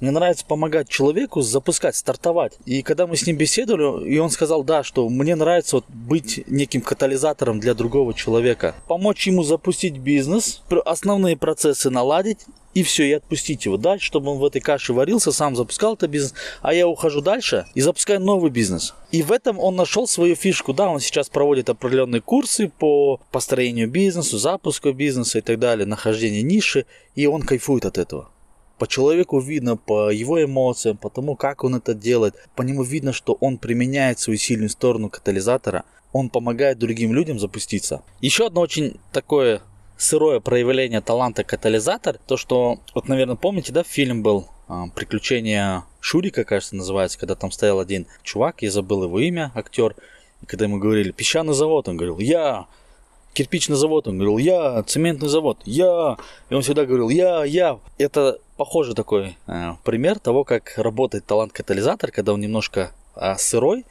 Мне 0.00 0.10
нравится 0.10 0.44
помогать 0.44 0.88
человеку 0.88 1.40
запускать, 1.40 1.96
стартовать. 1.96 2.54
И 2.66 2.82
когда 2.82 3.06
мы 3.06 3.16
с 3.16 3.26
ним 3.26 3.36
беседовали, 3.36 4.08
и 4.08 4.18
он 4.18 4.30
сказал, 4.30 4.64
да, 4.64 4.82
что 4.82 5.08
мне 5.08 5.34
нравится 5.36 5.76
вот 5.76 5.84
быть 5.88 6.44
неким 6.48 6.80
катализатором 6.80 7.60
для 7.60 7.74
другого 7.74 8.12
человека. 8.12 8.74
Помочь 8.88 9.26
ему 9.26 9.42
запустить 9.42 9.98
бизнес, 9.98 10.62
основные 10.84 11.36
процессы 11.36 11.90
наладить, 11.90 12.40
и 12.74 12.82
все, 12.82 13.04
и 13.04 13.12
отпустить 13.12 13.64
его 13.64 13.76
дальше, 13.76 14.06
чтобы 14.06 14.32
он 14.32 14.38
в 14.38 14.44
этой 14.44 14.60
каше 14.60 14.92
варился, 14.92 15.32
сам 15.32 15.56
запускал 15.56 15.94
этот 15.94 16.10
бизнес, 16.10 16.34
а 16.60 16.74
я 16.74 16.86
ухожу 16.88 17.20
дальше 17.20 17.66
и 17.74 17.80
запускаю 17.80 18.20
новый 18.20 18.50
бизнес. 18.50 18.94
И 19.12 19.22
в 19.22 19.30
этом 19.30 19.58
он 19.58 19.76
нашел 19.76 20.08
свою 20.08 20.34
фишку. 20.34 20.72
Да, 20.72 20.88
он 20.90 21.00
сейчас 21.00 21.28
проводит 21.28 21.70
определенные 21.70 22.20
курсы 22.20 22.68
по 22.68 23.20
построению 23.30 23.88
бизнеса, 23.88 24.38
запуску 24.38 24.92
бизнеса 24.92 25.38
и 25.38 25.40
так 25.40 25.58
далее, 25.58 25.86
нахождению 25.86 26.44
ниши, 26.44 26.86
и 27.14 27.26
он 27.26 27.42
кайфует 27.42 27.84
от 27.86 27.96
этого. 27.96 28.30
По 28.78 28.86
человеку 28.86 29.38
видно, 29.38 29.76
по 29.76 30.10
его 30.10 30.42
эмоциям, 30.42 30.96
по 30.96 31.10
тому, 31.10 31.36
как 31.36 31.64
он 31.64 31.76
это 31.76 31.94
делает. 31.94 32.34
По 32.56 32.62
нему 32.62 32.82
видно, 32.82 33.12
что 33.12 33.34
он 33.40 33.58
применяет 33.58 34.18
свою 34.18 34.38
сильную 34.38 34.68
сторону 34.68 35.08
катализатора. 35.08 35.84
Он 36.12 36.28
помогает 36.28 36.78
другим 36.78 37.12
людям 37.12 37.38
запуститься. 37.38 38.02
Еще 38.20 38.46
одно 38.46 38.60
очень 38.60 38.98
такое 39.12 39.62
сырое 39.96 40.40
проявление 40.40 41.00
таланта 41.00 41.44
катализатор, 41.44 42.18
то 42.26 42.36
что, 42.36 42.78
вот, 42.94 43.08
наверное, 43.08 43.36
помните, 43.36 43.72
да, 43.72 43.82
фильм 43.84 44.22
был 44.22 44.48
а, 44.68 44.88
«Приключения 44.88 45.84
Шурика», 46.00 46.44
кажется, 46.44 46.76
называется, 46.76 47.18
когда 47.18 47.34
там 47.34 47.50
стоял 47.50 47.80
один 47.80 48.06
чувак, 48.22 48.62
я 48.62 48.70
забыл 48.70 49.04
его 49.04 49.20
имя, 49.20 49.52
актер, 49.54 49.94
и 50.42 50.46
когда 50.46 50.64
ему 50.64 50.78
говорили 50.78 51.12
«песчаный 51.12 51.54
завод», 51.54 51.88
он 51.88 51.96
говорил 51.96 52.18
«я», 52.18 52.66
кирпичный 53.34 53.76
завод, 53.76 54.08
он 54.08 54.18
говорил 54.18 54.38
«я», 54.38 54.82
цементный 54.82 55.28
завод 55.28 55.58
«я», 55.64 56.16
и 56.50 56.54
он 56.54 56.62
всегда 56.62 56.86
говорил 56.86 57.08
«я, 57.08 57.44
я». 57.44 57.78
Это 57.98 58.38
похожий 58.56 58.94
такой 58.94 59.36
э, 59.46 59.72
пример 59.84 60.18
того, 60.18 60.44
как 60.44 60.74
работает 60.76 61.26
талант-катализатор, 61.26 62.10
когда 62.10 62.32
он 62.32 62.40
немножко 62.40 62.92
э, 63.16 63.36
сырой, 63.36 63.84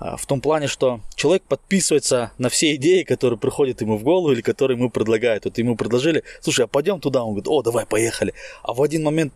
а, 0.00 0.16
в 0.16 0.24
том 0.24 0.40
плане, 0.40 0.66
что 0.66 1.00
человек 1.14 1.42
подписывается 1.42 2.32
на 2.38 2.48
все 2.48 2.74
идеи, 2.76 3.02
которые 3.02 3.38
приходят 3.38 3.82
ему 3.82 3.98
в 3.98 4.02
голову 4.02 4.32
или 4.32 4.40
которые 4.40 4.78
ему 4.78 4.88
предлагают. 4.88 5.44
Вот 5.44 5.58
ему 5.58 5.76
предложили, 5.76 6.24
слушай, 6.40 6.64
а 6.64 6.68
пойдем 6.68 7.00
туда? 7.00 7.22
Он 7.22 7.32
говорит, 7.32 7.48
о, 7.48 7.62
давай, 7.62 7.84
поехали. 7.84 8.32
А 8.62 8.72
в 8.72 8.82
один 8.82 9.02
момент 9.02 9.34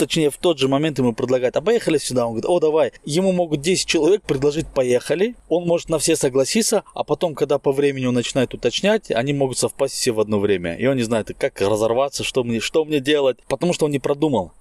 точнее 0.00 0.30
в 0.30 0.38
тот 0.38 0.58
же 0.58 0.66
момент 0.66 0.98
ему 0.98 1.12
предлагают, 1.12 1.56
а 1.56 1.60
поехали 1.60 1.98
сюда, 1.98 2.26
он 2.26 2.32
говорит, 2.32 2.48
о, 2.48 2.58
давай. 2.58 2.92
Ему 3.04 3.32
могут 3.32 3.60
10 3.60 3.86
человек 3.86 4.22
предложить, 4.22 4.66
поехали. 4.66 5.36
Он 5.48 5.66
может 5.66 5.90
на 5.90 5.98
все 5.98 6.16
согласиться, 6.16 6.84
а 6.94 7.04
потом, 7.04 7.34
когда 7.34 7.58
по 7.58 7.70
времени 7.70 8.06
он 8.06 8.14
начинает 8.14 8.54
уточнять, 8.54 9.10
они 9.10 9.34
могут 9.34 9.58
совпасть 9.58 9.94
все 9.94 10.12
в 10.12 10.20
одно 10.20 10.38
время. 10.38 10.74
И 10.76 10.86
он 10.86 10.96
не 10.96 11.02
знает, 11.02 11.30
как 11.38 11.60
разорваться, 11.60 12.24
что 12.24 12.42
мне, 12.44 12.60
что 12.60 12.84
мне 12.84 13.00
делать, 13.00 13.38
потому 13.46 13.74
что 13.74 13.84
он 13.84 13.92
не 13.92 13.98
продумал. 13.98 14.52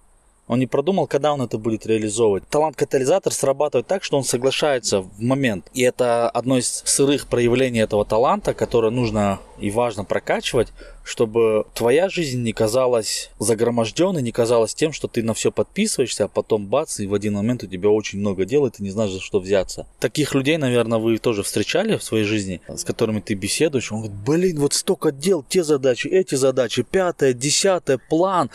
Он 0.50 0.58
не 0.58 0.66
продумал, 0.66 1.06
когда 1.06 1.32
он 1.32 1.44
это 1.44 1.60
будет 1.60 1.86
реализовывать. 1.86 2.44
Талант-катализатор 2.50 3.32
срабатывает 3.32 3.86
так, 3.86 4.04
что 4.04 4.18
он 4.18 4.24
соглашается 4.24 5.02
в 5.02 5.22
момент. 5.22 5.70
И 5.76 5.84
это 5.84 6.28
одно 6.28 6.58
из 6.58 6.82
сырых 6.86 7.28
проявлений 7.28 7.80
этого 7.80 8.04
таланта, 8.04 8.56
которое 8.56 8.90
нужно 8.90 9.40
и 9.60 9.70
важно 9.70 10.06
прокачивать, 10.06 10.70
чтобы 11.04 11.66
твоя 11.74 12.10
жизнь 12.10 12.42
не 12.42 12.54
казалась 12.54 13.32
загроможденной, 13.40 14.22
не 14.22 14.32
казалась 14.32 14.74
тем, 14.76 14.94
что 14.94 15.08
ты 15.08 15.24
на 15.24 15.34
все 15.34 15.52
подписываешься, 15.52 16.26
а 16.26 16.28
потом 16.28 16.68
бац, 16.68 17.00
и 17.00 17.08
в 17.08 17.14
один 17.14 17.34
момент 17.34 17.64
у 17.64 17.68
тебя 17.68 17.90
очень 17.90 18.20
много 18.20 18.46
дел, 18.46 18.66
и 18.66 18.70
ты 18.70 18.84
не 18.84 18.90
знаешь, 18.92 19.12
за 19.12 19.20
что 19.20 19.40
взяться. 19.40 19.88
Таких 20.00 20.36
людей, 20.36 20.58
наверное, 20.58 21.00
вы 21.00 21.18
тоже 21.18 21.44
встречали 21.44 21.98
в 21.98 22.04
своей 22.04 22.26
жизни, 22.26 22.62
с 22.68 22.84
которыми 22.84 23.20
ты 23.20 23.34
беседуешь. 23.34 23.92
Он 23.92 24.00
говорит, 24.00 24.18
блин, 24.26 24.60
вот 24.60 24.74
столько 24.74 25.12
дел, 25.12 25.44
те 25.48 25.64
задачи, 25.64 26.08
эти 26.08 26.36
задачи, 26.36 26.84
пятое, 26.84 27.34
десятое, 27.34 27.98
план. 27.98 28.50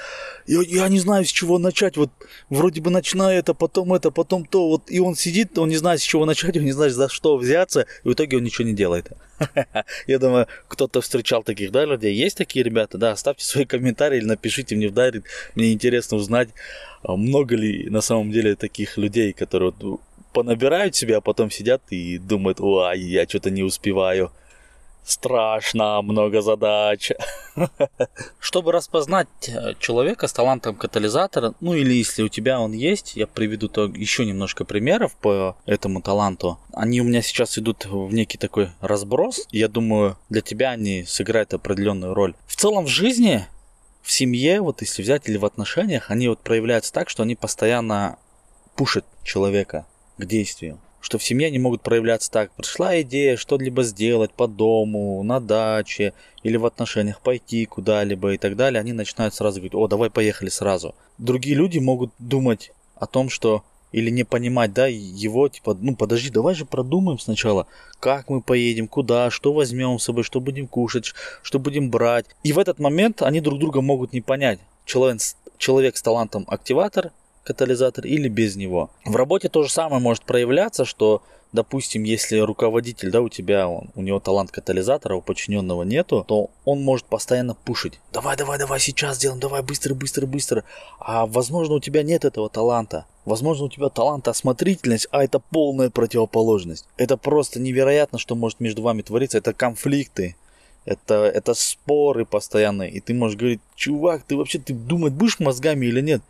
Я, 0.46 0.60
я 0.62 0.88
не 0.88 1.00
знаю, 1.00 1.24
с 1.24 1.28
чего 1.28 1.58
начать. 1.58 1.96
Вот 1.96 2.10
вроде 2.50 2.80
бы 2.80 2.90
начинаю 2.90 3.38
это, 3.38 3.54
потом 3.54 3.94
это, 3.94 4.10
потом 4.10 4.44
то. 4.44 4.68
Вот, 4.68 4.90
и 4.90 5.00
он 5.00 5.16
сидит, 5.16 5.58
он 5.58 5.68
не 5.68 5.76
знает, 5.76 6.00
с 6.00 6.04
чего 6.04 6.24
начать, 6.24 6.56
он 6.56 6.64
не 6.64 6.72
знает, 6.72 6.92
за 6.92 7.08
что 7.08 7.36
взяться, 7.36 7.86
и 8.04 8.08
в 8.08 8.12
итоге 8.12 8.36
он 8.36 8.44
ничего 8.44 8.66
не 8.66 8.74
делает. 8.74 9.10
Я 10.06 10.18
думаю, 10.18 10.46
кто-то 10.68 11.00
встречал 11.00 11.42
таких, 11.42 11.70
да, 11.70 11.84
людей. 11.84 12.14
Есть 12.14 12.36
такие 12.36 12.64
ребята, 12.64 12.98
да, 12.98 13.12
оставьте 13.12 13.44
свои 13.44 13.64
комментарии 13.64 14.18
или 14.18 14.26
напишите 14.26 14.76
мне 14.76 14.88
в 14.88 14.94
дайрект. 14.94 15.26
Мне 15.54 15.72
интересно 15.72 16.16
узнать, 16.16 16.48
а, 17.02 17.16
много 17.16 17.56
ли 17.56 17.88
на 17.90 18.00
самом 18.00 18.30
деле 18.30 18.54
таких 18.54 18.96
людей, 18.96 19.32
которые 19.32 19.72
вот 19.78 20.00
понабирают 20.32 20.96
себя, 20.96 21.18
а 21.18 21.20
потом 21.20 21.50
сидят 21.50 21.82
и 21.90 22.18
думают, 22.18 22.60
ой, 22.60 23.00
я 23.00 23.24
что-то 23.26 23.50
не 23.50 23.62
успеваю 23.62 24.32
страшно, 25.04 26.02
много 26.02 26.40
задач. 26.40 27.12
Чтобы 28.38 28.72
распознать 28.72 29.28
э, 29.48 29.74
человека 29.78 30.26
с 30.26 30.32
талантом 30.32 30.74
катализатора, 30.74 31.54
ну 31.60 31.74
или 31.74 31.92
если 31.92 32.22
у 32.22 32.28
тебя 32.28 32.60
он 32.60 32.72
есть, 32.72 33.16
я 33.16 33.26
приведу 33.26 33.68
то 33.68 33.84
еще 33.86 34.24
немножко 34.24 34.64
примеров 34.64 35.14
по 35.14 35.56
этому 35.66 36.02
таланту. 36.02 36.58
Они 36.72 37.00
у 37.00 37.04
меня 37.04 37.22
сейчас 37.22 37.58
идут 37.58 37.86
в 37.86 38.12
некий 38.12 38.38
такой 38.38 38.70
разброс. 38.80 39.46
Я 39.50 39.68
думаю, 39.68 40.16
для 40.28 40.40
тебя 40.40 40.70
они 40.70 41.04
сыграют 41.04 41.54
определенную 41.54 42.14
роль. 42.14 42.34
В 42.46 42.56
целом 42.56 42.86
в 42.86 42.88
жизни, 42.88 43.46
в 44.02 44.10
семье, 44.10 44.60
вот 44.60 44.80
если 44.80 45.02
взять 45.02 45.28
или 45.28 45.36
в 45.36 45.44
отношениях, 45.44 46.10
они 46.10 46.28
вот 46.28 46.40
проявляются 46.40 46.92
так, 46.92 47.08
что 47.08 47.22
они 47.22 47.36
постоянно 47.36 48.18
пушат 48.74 49.04
человека 49.22 49.86
к 50.16 50.24
действию 50.24 50.78
что 51.04 51.18
в 51.18 51.22
семье 51.22 51.48
они 51.48 51.58
могут 51.58 51.82
проявляться 51.82 52.30
так. 52.30 52.50
Пришла 52.52 52.98
идея 53.02 53.36
что-либо 53.36 53.82
сделать 53.82 54.32
по 54.32 54.48
дому, 54.48 55.22
на 55.22 55.38
даче 55.38 56.14
или 56.42 56.56
в 56.56 56.64
отношениях, 56.64 57.20
пойти 57.20 57.66
куда-либо 57.66 58.32
и 58.32 58.38
так 58.38 58.56
далее. 58.56 58.80
Они 58.80 58.94
начинают 58.94 59.34
сразу 59.34 59.60
говорить, 59.60 59.74
о, 59.74 59.86
давай 59.86 60.08
поехали 60.08 60.48
сразу. 60.48 60.94
Другие 61.18 61.56
люди 61.56 61.78
могут 61.78 62.10
думать 62.18 62.72
о 62.96 63.06
том, 63.06 63.28
что 63.28 63.64
или 63.92 64.08
не 64.08 64.24
понимать, 64.24 64.72
да, 64.72 64.86
его, 64.86 65.46
типа, 65.50 65.76
ну 65.78 65.94
подожди, 65.94 66.30
давай 66.30 66.54
же 66.54 66.64
продумаем 66.64 67.18
сначала, 67.18 67.66
как 68.00 68.30
мы 68.30 68.40
поедем, 68.40 68.88
куда, 68.88 69.30
что 69.30 69.52
возьмем 69.52 69.98
с 69.98 70.04
собой, 70.04 70.24
что 70.24 70.40
будем 70.40 70.66
кушать, 70.66 71.12
что 71.42 71.58
будем 71.58 71.90
брать. 71.90 72.24
И 72.42 72.54
в 72.54 72.58
этот 72.58 72.78
момент 72.78 73.20
они 73.20 73.42
друг 73.42 73.60
друга 73.60 73.82
могут 73.82 74.14
не 74.14 74.22
понять. 74.22 74.58
Человек, 74.86 75.20
человек 75.58 75.98
с 75.98 76.02
талантом 76.02 76.44
активатор 76.48 77.12
катализатор 77.44 78.06
или 78.06 78.28
без 78.28 78.56
него. 78.56 78.90
В 79.04 79.14
работе 79.16 79.48
то 79.48 79.62
же 79.62 79.70
самое 79.70 80.02
может 80.02 80.24
проявляться, 80.24 80.84
что, 80.84 81.22
допустим, 81.52 82.02
если 82.02 82.38
руководитель, 82.38 83.10
да, 83.10 83.20
у 83.20 83.28
тебя, 83.28 83.68
он, 83.68 83.90
у 83.94 84.02
него 84.02 84.18
талант 84.18 84.50
катализатора, 84.50 85.16
у 85.16 85.22
подчиненного 85.22 85.82
нету, 85.82 86.24
то 86.26 86.50
он 86.64 86.82
может 86.82 87.06
постоянно 87.06 87.54
пушить. 87.54 88.00
Давай, 88.12 88.36
давай, 88.36 88.58
давай, 88.58 88.80
сейчас 88.80 89.16
сделаем, 89.16 89.40
давай, 89.40 89.62
быстро, 89.62 89.94
быстро, 89.94 90.26
быстро. 90.26 90.64
А 90.98 91.26
возможно, 91.26 91.74
у 91.74 91.80
тебя 91.80 92.02
нет 92.02 92.24
этого 92.24 92.48
таланта. 92.48 93.06
Возможно, 93.24 93.66
у 93.66 93.70
тебя 93.70 93.88
талант 93.88 94.28
осмотрительность, 94.28 95.06
а 95.10 95.22
это 95.22 95.38
полная 95.38 95.90
противоположность. 95.90 96.86
Это 96.96 97.16
просто 97.16 97.60
невероятно, 97.60 98.18
что 98.18 98.34
может 98.34 98.60
между 98.60 98.82
вами 98.82 99.02
твориться. 99.02 99.38
Это 99.38 99.52
конфликты, 99.54 100.36
это, 100.84 101.14
это 101.24 101.54
споры 101.54 102.26
постоянные. 102.26 102.90
И 102.90 103.00
ты 103.00 103.14
можешь 103.14 103.38
говорить, 103.38 103.60
чувак, 103.74 104.24
ты 104.24 104.36
вообще 104.36 104.58
ты 104.58 104.74
думать 104.74 105.12
будешь 105.12 105.40
мозгами 105.40 105.86
или 105.86 106.00
нет? 106.00 106.22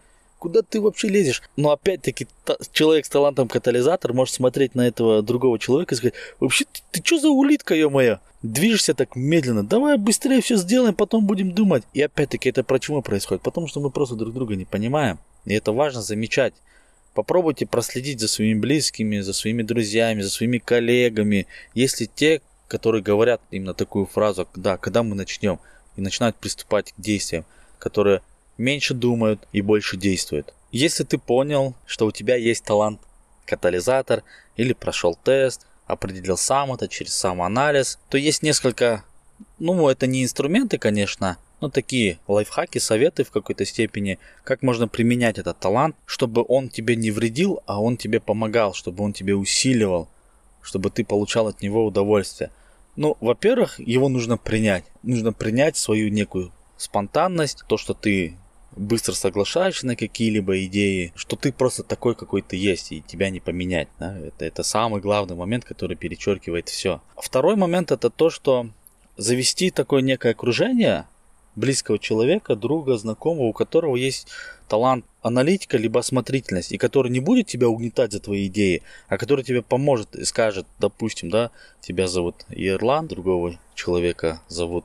Куда 0.44 0.60
ты 0.60 0.78
вообще 0.78 1.08
лезешь? 1.08 1.42
Но 1.56 1.70
опять-таки 1.70 2.28
человек 2.70 3.06
с 3.06 3.08
талантом 3.08 3.48
катализатор 3.48 4.12
может 4.12 4.34
смотреть 4.34 4.74
на 4.74 4.86
этого 4.86 5.22
другого 5.22 5.58
человека 5.58 5.94
и 5.94 5.96
сказать, 5.96 6.14
вообще 6.38 6.66
ты, 6.70 6.82
ты 6.90 7.02
что 7.02 7.18
за 7.18 7.28
улитка, 7.30 7.74
ё-моё? 7.74 8.18
Движешься 8.42 8.92
так 8.92 9.16
медленно, 9.16 9.62
давай 9.62 9.96
быстрее 9.96 10.42
все 10.42 10.56
сделаем, 10.56 10.94
потом 10.94 11.24
будем 11.24 11.52
думать. 11.52 11.82
И 11.94 12.02
опять-таки 12.02 12.50
это 12.50 12.62
почему 12.62 13.00
происходит? 13.00 13.42
Потому 13.42 13.68
что 13.68 13.80
мы 13.80 13.88
просто 13.88 14.16
друг 14.16 14.34
друга 14.34 14.54
не 14.54 14.66
понимаем. 14.66 15.18
И 15.46 15.54
это 15.54 15.72
важно 15.72 16.02
замечать. 16.02 16.52
Попробуйте 17.14 17.64
проследить 17.64 18.20
за 18.20 18.28
своими 18.28 18.60
близкими, 18.60 19.20
за 19.20 19.32
своими 19.32 19.62
друзьями, 19.62 20.20
за 20.20 20.28
своими 20.28 20.58
коллегами. 20.58 21.46
Если 21.72 22.04
те, 22.04 22.42
которые 22.68 23.02
говорят 23.02 23.40
именно 23.50 23.72
такую 23.72 24.04
фразу, 24.04 24.46
да, 24.54 24.76
когда 24.76 25.02
мы 25.02 25.14
начнем, 25.14 25.58
и 25.96 26.02
начинают 26.02 26.36
приступать 26.36 26.92
к 26.92 27.00
действиям, 27.00 27.46
которые 27.78 28.20
меньше 28.58 28.94
думают 28.94 29.46
и 29.52 29.61
больше 29.61 29.96
действуют. 29.96 30.54
Если 30.70 31.04
ты 31.04 31.18
понял, 31.18 31.75
что 31.87 32.06
у 32.06 32.12
тебя 32.12 32.37
есть 32.37 32.64
талант 32.64 33.00
катализатор 33.46 34.23
или 34.56 34.73
прошел 34.73 35.16
тест, 35.23 35.66
определил 35.87 36.37
сам 36.37 36.73
это 36.73 36.88
через 36.88 37.14
самоанализ, 37.14 37.99
то 38.08 38.18
есть 38.18 38.42
несколько, 38.42 39.04
ну 39.58 39.88
это 39.88 40.06
не 40.06 40.25
инструменты, 40.25 40.78
конечно, 40.78 41.37
но 41.61 41.70
такие 41.70 42.18
лайфхаки, 42.26 42.78
советы 42.78 43.25
в 43.25 43.30
какой-то 43.30 43.64
степени, 43.64 44.18
как 44.42 44.62
можно 44.62 44.88
применять 44.88 45.38
этот 45.38 45.58
талант, 45.58 45.96
чтобы 46.04 46.44
он 46.46 46.68
тебе 46.68 46.96
не 46.96 47.11
вредил, 47.11 47.61
а 47.66 47.80
он 47.80 47.96
тебе 47.96 48.20
помогал, 48.20 48.75
чтобы 48.75 49.04
он 49.04 49.12
тебе 49.12 49.34
усиливал, 49.34 50.08
чтобы 50.61 50.90
ты 50.90 51.04
получал 51.04 51.49
от 51.49 51.62
него 51.62 51.87
удовольствие. 51.87 52.50
Ну, 52.96 53.16
во-первых, 53.20 53.78
его 53.78 54.08
нужно 54.08 54.37
принять. 54.37 54.84
Нужно 55.02 55.32
принять 55.32 55.76
свою 55.76 56.11
некую 56.11 56.52
спонтанность, 56.76 57.64
то, 57.66 57.76
что 57.76 57.94
ты 57.94 58.37
быстро 58.76 59.12
соглашаешься 59.12 59.87
на 59.87 59.97
какие-либо 59.97 60.64
идеи, 60.64 61.12
что 61.14 61.37
ты 61.37 61.52
просто 61.52 61.83
такой, 61.83 62.14
какой 62.14 62.43
ты 62.43 62.57
есть, 62.57 62.93
и 62.93 63.02
тебя 63.02 63.31
не 63.31 63.40
поменять. 63.40 63.88
Да? 63.99 64.19
Это, 64.19 64.45
это 64.45 64.62
самый 64.62 65.00
главный 65.00 65.37
момент, 65.37 65.64
который 65.64 65.97
перечеркивает 65.97 66.69
все. 66.69 67.00
Второй 67.16 67.57
момент 67.57 67.93
это 67.93 68.11
то, 68.11 68.31
что 68.31 68.69
завести 69.16 69.71
такое 69.71 70.02
некое 70.02 70.33
окружение 70.33 71.07
близкого 71.57 71.99
человека, 71.99 72.57
друга, 72.57 72.97
знакомого, 72.97 73.47
у 73.47 73.52
которого 73.52 73.97
есть 73.97 74.28
талант 74.69 75.04
аналитика, 75.23 75.76
либо 75.76 76.00
осмотрительность, 76.00 76.73
и 76.73 76.78
который 76.78 77.11
не 77.11 77.21
будет 77.21 77.47
тебя 77.47 77.69
угнетать 77.69 78.12
за 78.12 78.21
твои 78.21 78.47
идеи, 78.47 78.83
а 79.09 79.19
который 79.19 79.45
тебе 79.45 79.62
поможет 79.62 80.14
и 80.16 80.25
скажет, 80.25 80.66
допустим, 80.78 81.31
да, 81.31 81.50
тебя 81.81 82.09
зовут 82.09 82.45
Ирлан, 82.49 83.07
другого 83.07 83.59
человека 83.75 84.40
зовут 84.49 84.85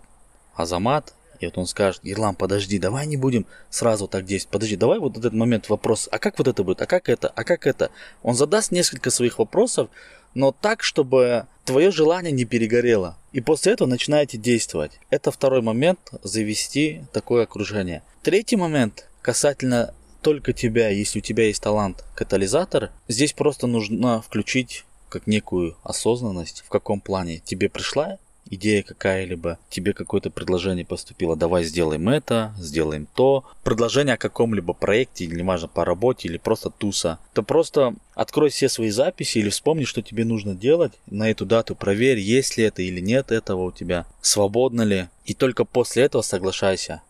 Азамат, 0.55 1.13
и 1.39 1.45
вот 1.45 1.57
он 1.57 1.65
скажет, 1.65 2.01
Ирлам, 2.03 2.35
подожди, 2.35 2.79
давай 2.79 3.07
не 3.07 3.17
будем 3.17 3.45
сразу 3.69 4.07
так 4.07 4.25
действовать. 4.25 4.51
Подожди, 4.53 4.75
давай 4.75 4.99
вот 4.99 5.17
этот 5.17 5.33
момент 5.33 5.69
вопрос, 5.69 6.09
а 6.11 6.19
как 6.19 6.37
вот 6.37 6.47
это 6.47 6.63
будет, 6.63 6.81
а 6.81 6.85
как 6.85 7.09
это, 7.09 7.29
а 7.29 7.43
как 7.43 7.65
это? 7.65 7.91
Он 8.23 8.35
задаст 8.35 8.71
несколько 8.71 9.09
своих 9.09 9.39
вопросов, 9.39 9.89
но 10.33 10.51
так, 10.51 10.83
чтобы 10.83 11.47
твое 11.65 11.91
желание 11.91 12.31
не 12.31 12.45
перегорело. 12.45 13.17
И 13.31 13.41
после 13.41 13.73
этого 13.73 13.87
начинаете 13.87 14.37
действовать. 14.37 14.99
Это 15.09 15.31
второй 15.31 15.61
момент, 15.61 15.99
завести 16.23 17.03
такое 17.13 17.43
окружение. 17.43 18.03
Третий 18.21 18.55
момент 18.55 19.07
касательно 19.21 19.93
только 20.21 20.51
тебя, 20.53 20.89
если 20.89 21.19
у 21.19 21.21
тебя 21.21 21.45
есть 21.45 21.63
талант 21.63 22.03
катализатор, 22.15 22.91
здесь 23.07 23.33
просто 23.33 23.67
нужно 23.67 24.21
включить 24.21 24.85
как 25.07 25.27
некую 25.27 25.77
осознанность, 25.83 26.63
в 26.65 26.69
каком 26.69 27.01
плане 27.01 27.39
тебе 27.39 27.69
пришла 27.69 28.19
идея 28.49 28.83
какая-либо, 28.83 29.57
тебе 29.69 29.93
какое-то 29.93 30.29
предложение 30.29 30.85
поступило, 30.85 31.35
давай 31.35 31.63
сделаем 31.63 32.09
это, 32.09 32.53
сделаем 32.57 33.07
то. 33.13 33.45
Предложение 33.63 34.15
о 34.15 34.17
каком-либо 34.17 34.73
проекте, 34.73 35.25
или 35.25 35.39
неважно, 35.39 35.67
по 35.67 35.85
работе, 35.85 36.27
или 36.27 36.37
просто 36.37 36.69
туса. 36.69 37.19
То 37.33 37.43
просто 37.43 37.95
открой 38.13 38.49
все 38.49 38.69
свои 38.69 38.89
записи 38.89 39.37
или 39.37 39.49
вспомни, 39.49 39.83
что 39.83 40.01
тебе 40.01 40.25
нужно 40.25 40.55
делать 40.55 40.93
на 41.07 41.29
эту 41.29 41.45
дату, 41.45 41.75
проверь, 41.75 42.19
есть 42.19 42.57
ли 42.57 42.63
это 42.63 42.81
или 42.81 42.99
нет 42.99 43.31
этого 43.31 43.63
у 43.63 43.71
тебя, 43.71 44.05
свободно 44.21 44.81
ли, 44.81 45.07
и 45.25 45.33
только 45.33 45.65
после 45.65 46.03
этого 46.03 46.21
соглашайся. 46.21 47.01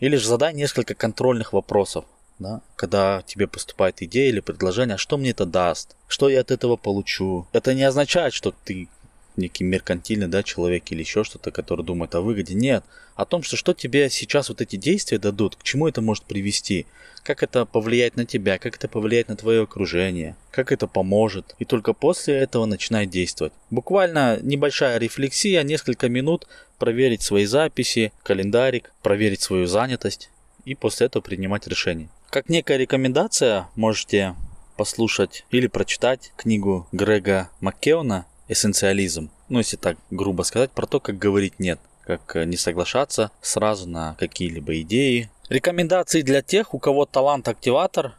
Или 0.00 0.16
же 0.16 0.26
задай 0.26 0.52
несколько 0.52 0.94
контрольных 0.94 1.52
вопросов 1.52 2.04
да, 2.38 2.60
когда 2.76 3.22
тебе 3.26 3.46
поступает 3.46 4.02
идея 4.02 4.28
или 4.28 4.40
предложение, 4.40 4.96
а 4.96 4.98
что 4.98 5.16
мне 5.16 5.30
это 5.30 5.46
даст, 5.46 5.96
что 6.06 6.28
я 6.28 6.40
от 6.40 6.50
этого 6.50 6.76
получу. 6.76 7.46
Это 7.52 7.74
не 7.74 7.82
означает, 7.82 8.34
что 8.34 8.52
ты 8.64 8.88
некий 9.36 9.64
меркантильный 9.64 10.28
да, 10.28 10.42
человек 10.42 10.90
или 10.90 11.00
еще 11.00 11.24
что-то, 11.24 11.50
который 11.50 11.84
думает 11.84 12.14
о 12.14 12.20
выгоде. 12.20 12.54
Нет, 12.54 12.84
о 13.14 13.24
том, 13.24 13.42
что 13.42 13.56
что 13.56 13.72
тебе 13.74 14.10
сейчас 14.10 14.48
вот 14.48 14.60
эти 14.60 14.76
действия 14.76 15.18
дадут, 15.18 15.56
к 15.56 15.62
чему 15.62 15.88
это 15.88 16.02
может 16.02 16.24
привести, 16.24 16.86
как 17.22 17.42
это 17.42 17.64
повлияет 17.64 18.16
на 18.16 18.24
тебя, 18.24 18.58
как 18.58 18.76
это 18.76 18.88
повлияет 18.88 19.28
на 19.28 19.36
твое 19.36 19.62
окружение, 19.62 20.36
как 20.50 20.70
это 20.70 20.86
поможет. 20.86 21.54
И 21.58 21.64
только 21.64 21.92
после 21.92 22.34
этого 22.34 22.66
начинай 22.66 23.06
действовать. 23.06 23.52
Буквально 23.70 24.38
небольшая 24.42 24.98
рефлексия, 24.98 25.62
несколько 25.62 26.08
минут 26.08 26.46
проверить 26.78 27.22
свои 27.22 27.46
записи, 27.46 28.12
календарик, 28.22 28.92
проверить 29.02 29.40
свою 29.40 29.66
занятость 29.66 30.30
и 30.64 30.74
после 30.74 31.06
этого 31.06 31.22
принимать 31.22 31.66
решение. 31.66 32.08
Как 32.30 32.48
некая 32.48 32.76
рекомендация 32.76 33.68
можете 33.76 34.34
послушать 34.76 35.44
или 35.50 35.66
прочитать 35.66 36.32
книгу 36.36 36.86
Грега 36.92 37.50
Маккеона 37.60 38.26
«Эссенциализм». 38.48 39.30
Ну, 39.48 39.58
если 39.58 39.76
так 39.76 39.96
грубо 40.10 40.42
сказать, 40.42 40.70
про 40.70 40.86
то, 40.86 41.00
как 41.00 41.18
говорить 41.18 41.58
«нет», 41.58 41.80
как 42.04 42.36
э, 42.36 42.44
не 42.44 42.56
соглашаться 42.56 43.30
сразу 43.40 43.88
на 43.88 44.14
какие-либо 44.14 44.80
идеи. 44.80 45.30
Рекомендации 45.48 46.22
для 46.22 46.42
тех, 46.42 46.74
у 46.74 46.78
кого 46.78 47.04
талант-активатор, 47.04 48.14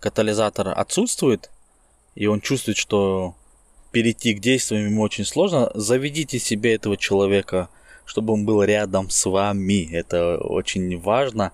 катализатор 0.00 0.68
отсутствует, 0.68 1.50
и 2.14 2.26
он 2.26 2.40
чувствует, 2.40 2.76
что 2.76 3.34
перейти 3.92 4.34
к 4.34 4.40
действиям 4.40 4.86
ему 4.86 5.02
очень 5.02 5.24
сложно, 5.24 5.70
заведите 5.74 6.38
себе 6.38 6.74
этого 6.74 6.96
человека, 6.96 7.68
чтобы 8.04 8.32
он 8.32 8.44
был 8.44 8.62
рядом 8.62 9.10
с 9.10 9.24
вами. 9.26 9.92
Это 9.92 10.38
очень 10.38 10.98
важно. 10.98 11.52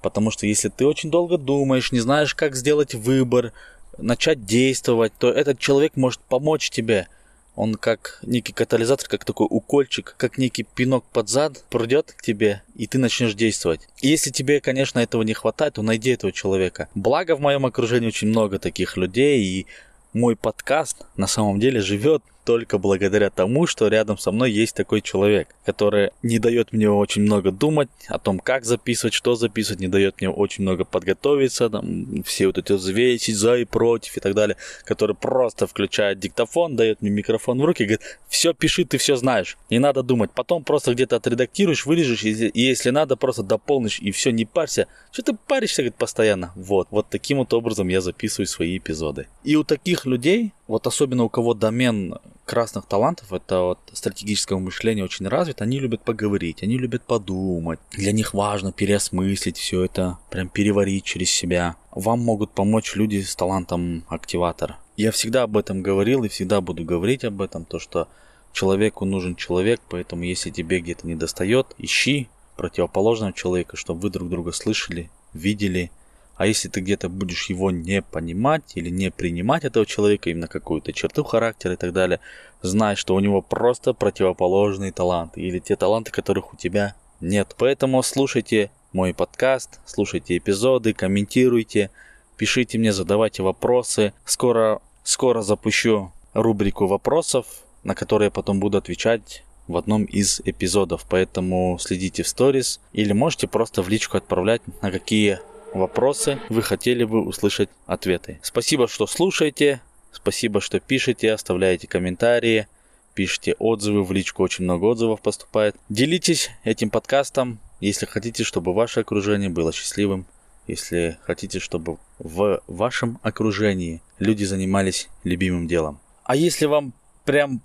Потому 0.00 0.30
что 0.30 0.46
если 0.46 0.68
ты 0.68 0.86
очень 0.86 1.10
долго 1.10 1.38
думаешь, 1.38 1.92
не 1.92 2.00
знаешь, 2.00 2.34
как 2.34 2.54
сделать 2.56 2.94
выбор, 2.94 3.52
начать 3.98 4.44
действовать, 4.44 5.12
то 5.18 5.30
этот 5.30 5.58
человек 5.58 5.96
может 5.96 6.20
помочь 6.20 6.70
тебе. 6.70 7.08
Он 7.54 7.74
как 7.74 8.18
некий 8.22 8.52
катализатор, 8.52 9.08
как 9.08 9.24
такой 9.24 9.46
укольчик, 9.50 10.14
как 10.16 10.38
некий 10.38 10.62
пинок 10.62 11.04
под 11.04 11.28
зад 11.28 11.62
придет 11.68 12.12
к 12.12 12.22
тебе, 12.22 12.62
и 12.74 12.86
ты 12.86 12.98
начнешь 12.98 13.34
действовать. 13.34 13.88
И 14.00 14.08
если 14.08 14.30
тебе, 14.30 14.60
конечно, 14.60 14.98
этого 15.00 15.22
не 15.22 15.34
хватает, 15.34 15.74
то 15.74 15.82
найди 15.82 16.10
этого 16.10 16.32
человека. 16.32 16.88
Благо 16.94 17.36
в 17.36 17.40
моем 17.40 17.66
окружении 17.66 18.08
очень 18.08 18.28
много 18.28 18.58
таких 18.58 18.96
людей, 18.96 19.44
и 19.44 19.66
мой 20.12 20.36
подкаст 20.36 21.04
на 21.16 21.26
самом 21.26 21.60
деле 21.60 21.80
живет 21.80 22.22
только 22.44 22.78
благодаря 22.78 23.30
тому, 23.30 23.66
что 23.66 23.88
рядом 23.88 24.18
со 24.18 24.32
мной 24.32 24.50
есть 24.50 24.74
такой 24.74 25.00
человек, 25.00 25.48
который 25.64 26.10
не 26.22 26.38
дает 26.38 26.72
мне 26.72 26.90
очень 26.90 27.22
много 27.22 27.50
думать 27.50 27.88
о 28.08 28.18
том, 28.18 28.38
как 28.38 28.64
записывать, 28.64 29.14
что 29.14 29.34
записывать, 29.34 29.80
не 29.80 29.88
дает 29.88 30.20
мне 30.20 30.30
очень 30.30 30.62
много 30.62 30.84
подготовиться, 30.84 31.70
там, 31.70 32.22
все 32.24 32.46
вот 32.46 32.58
эти 32.58 32.72
взвесить 32.72 33.36
за 33.36 33.56
и 33.56 33.64
против 33.64 34.16
и 34.16 34.20
так 34.20 34.34
далее, 34.34 34.56
который 34.84 35.14
просто 35.14 35.66
включает 35.66 36.18
диктофон, 36.18 36.76
дает 36.76 37.02
мне 37.02 37.10
микрофон 37.10 37.60
в 37.60 37.64
руки 37.64 37.84
говорит, 37.84 38.02
все 38.28 38.52
пиши, 38.54 38.84
ты 38.84 38.98
все 38.98 39.16
знаешь, 39.16 39.56
не 39.70 39.78
надо 39.78 40.02
думать, 40.02 40.30
потом 40.34 40.64
просто 40.64 40.94
где-то 40.94 41.16
отредактируешь, 41.16 41.86
вырежешь, 41.86 42.24
и, 42.24 42.50
если 42.54 42.90
надо, 42.90 43.16
просто 43.16 43.42
дополнишь, 43.42 44.00
и 44.00 44.10
все, 44.10 44.30
не 44.30 44.44
парься, 44.44 44.86
что 45.12 45.22
ты 45.22 45.34
паришься, 45.34 45.82
говорит, 45.82 45.96
постоянно, 45.96 46.52
вот, 46.56 46.88
вот 46.90 47.08
таким 47.08 47.38
вот 47.38 47.52
образом 47.52 47.88
я 47.88 48.00
записываю 48.00 48.46
свои 48.46 48.78
эпизоды. 48.78 49.26
И 49.44 49.56
у 49.56 49.64
таких 49.64 50.06
людей, 50.06 50.52
вот 50.66 50.86
особенно 50.86 51.24
у 51.24 51.28
кого 51.28 51.54
домен 51.54 52.18
красных 52.44 52.86
талантов, 52.86 53.32
это 53.32 53.60
вот 53.60 53.78
стратегического 53.92 54.58
мышления 54.58 55.04
очень 55.04 55.28
развит, 55.28 55.62
они 55.62 55.78
любят 55.78 56.02
поговорить, 56.02 56.62
они 56.62 56.78
любят 56.78 57.02
подумать. 57.02 57.78
Для 57.92 58.12
них 58.12 58.34
важно 58.34 58.72
переосмыслить 58.72 59.56
все 59.56 59.84
это, 59.84 60.18
прям 60.30 60.48
переварить 60.48 61.04
через 61.04 61.30
себя. 61.30 61.76
Вам 61.90 62.20
могут 62.20 62.52
помочь 62.52 62.94
люди 62.94 63.20
с 63.22 63.34
талантом 63.36 64.04
активатор. 64.08 64.76
Я 64.96 65.10
всегда 65.10 65.44
об 65.44 65.56
этом 65.56 65.82
говорил 65.82 66.24
и 66.24 66.28
всегда 66.28 66.60
буду 66.60 66.84
говорить 66.84 67.24
об 67.24 67.40
этом, 67.40 67.64
то 67.64 67.78
что 67.78 68.08
человеку 68.52 69.04
нужен 69.04 69.36
человек, 69.36 69.80
поэтому 69.88 70.24
если 70.24 70.50
тебе 70.50 70.80
где-то 70.80 71.06
не 71.06 71.14
достает, 71.14 71.74
ищи 71.78 72.28
противоположного 72.56 73.32
человека, 73.32 73.76
чтобы 73.76 74.00
вы 74.00 74.10
друг 74.10 74.28
друга 74.28 74.52
слышали, 74.52 75.10
видели, 75.32 75.90
а 76.36 76.46
если 76.46 76.68
ты 76.68 76.80
где-то 76.80 77.08
будешь 77.08 77.48
его 77.50 77.70
не 77.70 78.02
понимать 78.02 78.72
или 78.74 78.90
не 78.90 79.10
принимать 79.10 79.64
этого 79.64 79.86
человека, 79.86 80.30
именно 80.30 80.48
какую-то 80.48 80.92
черту 80.92 81.24
характера 81.24 81.74
и 81.74 81.76
так 81.76 81.92
далее, 81.92 82.20
знай, 82.62 82.96
что 82.96 83.14
у 83.14 83.20
него 83.20 83.42
просто 83.42 83.92
противоположные 83.92 84.92
таланты 84.92 85.40
или 85.40 85.58
те 85.58 85.76
таланты, 85.76 86.10
которых 86.10 86.54
у 86.54 86.56
тебя 86.56 86.94
нет. 87.20 87.54
Поэтому 87.58 88.02
слушайте 88.02 88.70
мой 88.92 89.14
подкаст, 89.14 89.80
слушайте 89.86 90.36
эпизоды, 90.36 90.92
комментируйте, 90.92 91.90
пишите 92.36 92.78
мне, 92.78 92.92
задавайте 92.92 93.42
вопросы. 93.42 94.12
Скоро, 94.24 94.80
скоро 95.04 95.42
запущу 95.42 96.12
рубрику 96.34 96.86
вопросов, 96.86 97.46
на 97.84 97.94
которые 97.94 98.26
я 98.26 98.30
потом 98.30 98.60
буду 98.60 98.78
отвечать 98.78 99.44
в 99.68 99.76
одном 99.76 100.04
из 100.04 100.40
эпизодов. 100.44 101.06
Поэтому 101.08 101.78
следите 101.80 102.22
в 102.22 102.28
сторис 102.28 102.80
или 102.92 103.12
можете 103.12 103.46
просто 103.46 103.82
в 103.82 103.88
личку 103.88 104.16
отправлять, 104.16 104.62
на 104.82 104.90
какие 104.90 105.40
вопросы 105.74 106.40
вы 106.48 106.62
хотели 106.62 107.04
бы 107.04 107.24
услышать 107.24 107.70
ответы. 107.86 108.38
Спасибо, 108.42 108.88
что 108.88 109.06
слушаете, 109.06 109.80
спасибо, 110.12 110.60
что 110.60 110.80
пишете, 110.80 111.32
оставляете 111.32 111.86
комментарии, 111.86 112.66
пишите 113.14 113.54
отзывы, 113.58 114.04
в 114.04 114.12
личку 114.12 114.42
очень 114.42 114.64
много 114.64 114.84
отзывов 114.86 115.20
поступает. 115.20 115.76
Делитесь 115.88 116.50
этим 116.64 116.90
подкастом, 116.90 117.60
если 117.80 118.06
хотите, 118.06 118.44
чтобы 118.44 118.72
ваше 118.72 119.00
окружение 119.00 119.50
было 119.50 119.72
счастливым, 119.72 120.26
если 120.66 121.18
хотите, 121.22 121.58
чтобы 121.58 121.98
в 122.18 122.62
вашем 122.66 123.18
окружении 123.22 124.00
люди 124.18 124.44
занимались 124.44 125.08
любимым 125.24 125.66
делом. 125.66 125.98
А 126.24 126.36
если 126.36 126.66
вам 126.66 126.92
прям 127.24 127.62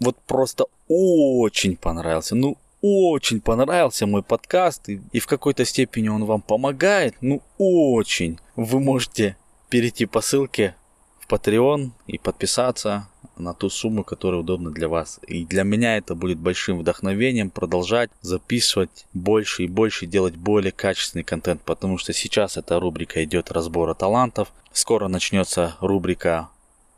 вот 0.00 0.16
просто 0.26 0.64
очень 0.88 1.76
понравился, 1.76 2.34
ну 2.34 2.58
очень 2.80 3.40
понравился 3.40 4.06
мой 4.06 4.22
подкаст, 4.22 4.88
и, 4.88 5.00
и 5.12 5.20
в 5.20 5.26
какой-то 5.26 5.64
степени 5.64 6.08
он 6.08 6.24
вам 6.24 6.40
помогает, 6.40 7.14
ну 7.20 7.42
очень, 7.58 8.38
вы 8.56 8.80
можете 8.80 9.36
перейти 9.68 10.06
по 10.06 10.20
ссылке 10.20 10.74
в 11.20 11.32
Patreon 11.32 11.90
и 12.06 12.18
подписаться 12.18 13.08
на 13.36 13.54
ту 13.54 13.70
сумму, 13.70 14.04
которая 14.04 14.40
удобна 14.40 14.70
для 14.70 14.88
вас. 14.88 15.20
И 15.26 15.44
для 15.44 15.62
меня 15.62 15.96
это 15.96 16.14
будет 16.14 16.38
большим 16.38 16.78
вдохновением 16.78 17.50
продолжать 17.50 18.10
записывать 18.20 19.06
больше 19.12 19.64
и 19.64 19.68
больше, 19.68 20.06
делать 20.06 20.36
более 20.36 20.72
качественный 20.72 21.24
контент, 21.24 21.62
потому 21.62 21.98
что 21.98 22.12
сейчас 22.12 22.56
эта 22.56 22.78
рубрика 22.78 23.22
идет 23.24 23.50
разбора 23.50 23.94
талантов. 23.94 24.52
Скоро 24.72 25.08
начнется 25.08 25.76
рубрика 25.80 26.48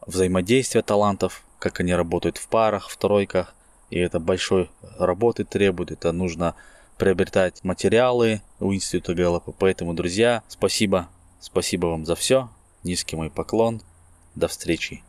взаимодействия 0.07 0.83
талантов, 0.83 1.42
как 1.59 1.81
они 1.81 1.95
работают 1.95 2.38
в 2.38 2.49
парах, 2.49 2.88
в 2.88 2.97
тройках 2.97 3.55
и 3.92 3.98
это 3.98 4.18
большой 4.18 4.70
работы 4.98 5.44
требует, 5.44 5.90
это 5.90 6.12
нужно 6.12 6.55
приобретать 6.96 7.62
материалы 7.62 8.40
у 8.59 8.72
Института 8.72 9.14
Гэллопа. 9.14 9.52
Поэтому, 9.52 9.92
друзья, 9.92 10.42
спасибо, 10.48 11.09
спасибо 11.40 11.87
вам 11.87 12.07
за 12.07 12.14
все. 12.14 12.48
Низкий 12.85 13.16
мой 13.16 13.31
поклон. 13.31 13.83
До 14.35 14.48
встречи. 14.48 15.00